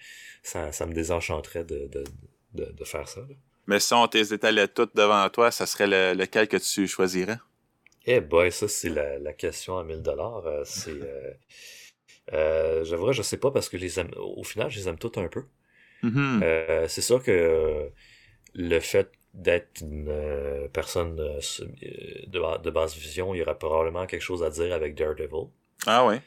[0.43, 2.03] ça, ça me désenchanterait de, de,
[2.55, 3.21] de, faire ça.
[3.67, 7.39] Mais si on t'étalait toutes devant toi, ça serait lequel que tu choisirais?
[8.07, 10.47] Eh boy, ça c'est la, question à 1000 dollars.
[10.47, 11.33] Euh, c'est, euh,
[12.33, 15.29] euh, j'avoue, je sais pas parce que les au final, je les aime toutes un
[15.29, 15.45] peu.
[16.03, 16.43] Mm-hmm.
[16.43, 17.91] Euh, c'est sûr que
[18.55, 21.41] le fait d'être une personne de,
[22.29, 25.49] de, basse vision, il y aurait probablement quelque chose à dire avec Daredevil.
[25.87, 26.21] Ah ouais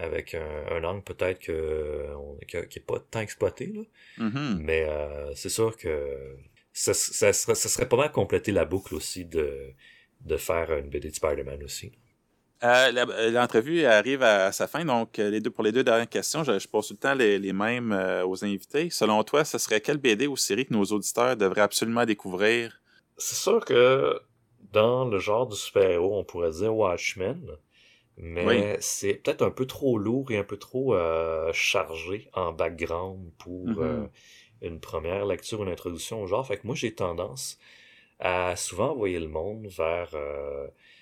[0.00, 2.06] avec un, angle peut-être que,
[2.46, 3.66] qui n'est pas tant exploité.
[3.66, 3.82] Là.
[4.18, 4.56] Mm-hmm.
[4.58, 6.36] Mais euh, c'est sûr que
[6.72, 9.72] ça, ça, serait, ça serait pas mal compléter la boucle aussi de,
[10.22, 11.92] de faire une BD de Spider-Man aussi.
[12.62, 16.44] Euh, euh, l'entrevue arrive à, sa fin, donc les deux, pour les deux dernières questions,
[16.44, 17.92] je, pose tout le temps les, les mêmes
[18.26, 18.90] aux invités.
[18.90, 22.80] Selon toi, ce serait quelle BD ou série que nos auditeurs devraient absolument découvrir?
[23.16, 24.20] C'est sûr que
[24.72, 27.40] dans le genre du super-héros, on pourrait dire Watchmen.
[28.22, 33.30] Mais c'est peut-être un peu trop lourd et un peu trop euh, chargé en background
[33.38, 33.82] pour mm-hmm.
[33.82, 34.06] euh,
[34.60, 36.46] une première lecture, une introduction au genre.
[36.46, 37.58] Fait que moi, j'ai tendance
[38.18, 40.14] à souvent envoyer le monde vers...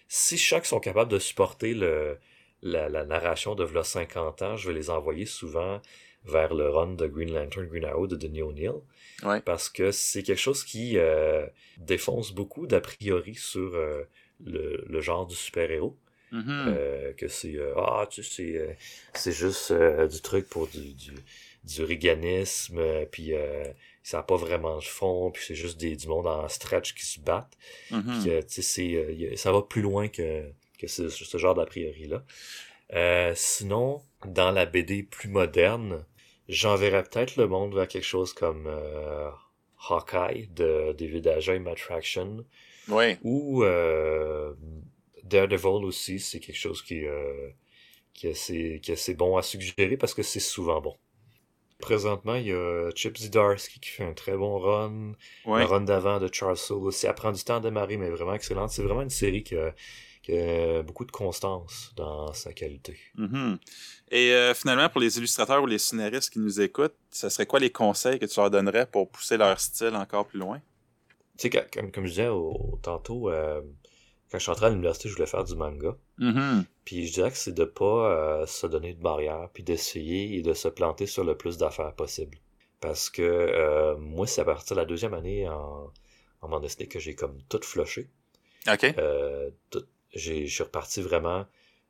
[0.07, 2.19] si chaque sont capables de supporter le,
[2.63, 5.81] la, narration de v'là 50 ans, je vais les envoyer souvent
[6.25, 8.75] vers le run de Green Lantern, Green Arrow de Denis O'Neill.
[9.45, 10.97] Parce que c'est quelque chose qui
[11.79, 13.77] défonce beaucoup d'a priori sur
[14.45, 15.97] le, genre du super-héros.
[16.33, 16.45] Mm-hmm.
[16.69, 18.75] Euh, que c'est euh, ah tu sais euh,
[19.15, 21.13] c'est juste du truc pour du du,
[21.65, 23.33] du riganisme puis
[24.03, 27.07] ça n'a pas vraiment de fond puis c'est juste des du monde en stretch qui
[27.07, 27.57] se battent
[27.91, 28.45] mm-hmm.
[28.47, 30.45] tu sais ça va plus loin que
[30.79, 36.05] que ce, ce genre d'a priori là sinon dans la BD plus moderne
[36.51, 38.69] j'enverrais peut-être le monde vers quelque chose comme
[39.89, 42.45] Hawkeye de David Aja et Matt Fraction
[43.23, 43.65] ou
[45.29, 47.51] Daredevil aussi, c'est quelque chose qui, euh,
[48.15, 50.97] qui, est assez, qui est assez bon à suggérer parce que c'est souvent bon.
[51.81, 55.13] Présentement, il y a Chip Zdarsky qui fait un très bon run.
[55.47, 57.07] Le run d'avant de Charles Soule aussi.
[57.07, 58.71] Elle prend du temps à démarrer, mais vraiment excellente.
[58.71, 62.99] C'est vraiment une série qui a, beaucoup de constance dans sa qualité.
[63.17, 63.59] Mm-hmm.
[64.11, 67.61] Et euh, finalement, pour les illustrateurs ou les scénaristes qui nous écoutent, ce serait quoi
[67.61, 70.61] les conseils que tu leur donnerais pour pousser leur style encore plus loin?
[71.39, 73.63] Tu sais, comme, comme je disais au, tantôt, euh,
[74.31, 75.97] quand je suis entré à l'université, je voulais faire du manga.
[76.19, 76.65] Mm-hmm.
[76.85, 80.43] Puis je dirais que c'est de pas euh, se donner de barrière, puis d'essayer et
[80.43, 82.39] de se planter sur le plus d'affaires possible.
[82.81, 85.93] Parce que euh, moi, c'est à partir de la deuxième année en,
[86.43, 88.11] en bande dessinée que j'ai comme tout flushé.
[88.71, 88.85] OK.
[88.99, 89.51] Euh,
[90.15, 91.47] je suis reparti vraiment...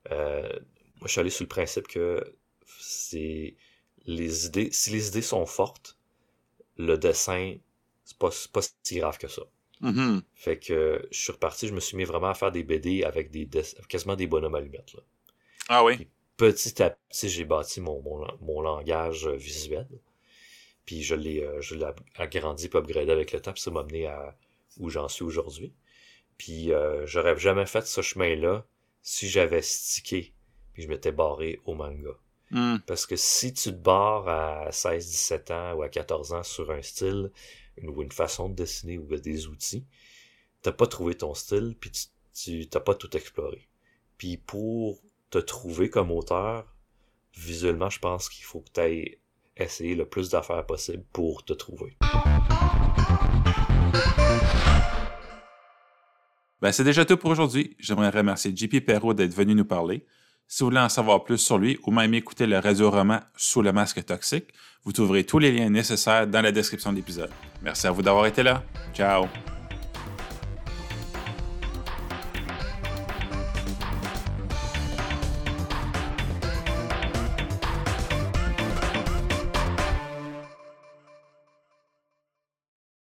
[0.08, 2.34] moi, je suis allé sur le principe que
[2.78, 3.54] c'est
[4.06, 4.70] les idées...
[4.72, 5.98] Si les idées sont fortes,
[6.76, 7.56] le dessin,
[8.04, 9.42] c'est pas, pas si grave que ça.
[9.82, 10.22] Mm-hmm.
[10.34, 13.30] Fait que je suis reparti, je me suis mis vraiment à faire des BD avec
[13.30, 13.48] des
[13.88, 14.92] quasiment des bonhommes allumettes.
[14.94, 15.00] Là.
[15.68, 16.08] Ah oui?
[16.36, 18.00] petit à petit, j'ai bâti mon,
[18.40, 19.88] mon, langage euh, visuel.
[20.86, 24.36] Puis je l'ai euh, agrandi puis upgradé avec le temps, puis ça m'a amené à
[24.78, 25.74] où j'en suis aujourd'hui.
[26.38, 28.64] Puis euh, j'aurais jamais fait ce chemin-là
[29.02, 30.32] si j'avais stické
[30.78, 32.12] puis je m'étais barré au manga.
[32.52, 32.76] Mm.
[32.86, 36.82] Parce que si tu te barres à 16-17 ans ou à 14 ans sur un
[36.82, 37.32] style,
[37.86, 39.86] ou une façon de dessiner ou des outils,
[40.62, 41.92] t'as pas trouvé ton style, puis
[42.34, 43.68] tu t'as pas tout exploré.
[44.16, 45.00] Puis pour
[45.30, 46.74] te trouver comme auteur,
[47.36, 49.18] visuellement, je pense qu'il faut que tu ailles
[49.56, 51.96] essayer le plus d'affaires possible pour te trouver.
[56.60, 57.76] Ben, c'est déjà tout pour aujourd'hui.
[57.78, 60.04] J'aimerais remercier JP Perrault d'être venu nous parler.
[60.48, 63.70] Si vous voulez en savoir plus sur lui ou même écouter le radio-roman Sous le
[63.72, 64.48] masque toxique,
[64.82, 67.30] vous trouverez tous les liens nécessaires dans la description de l'épisode.
[67.62, 68.62] Merci à vous d'avoir été là.
[68.94, 69.26] Ciao!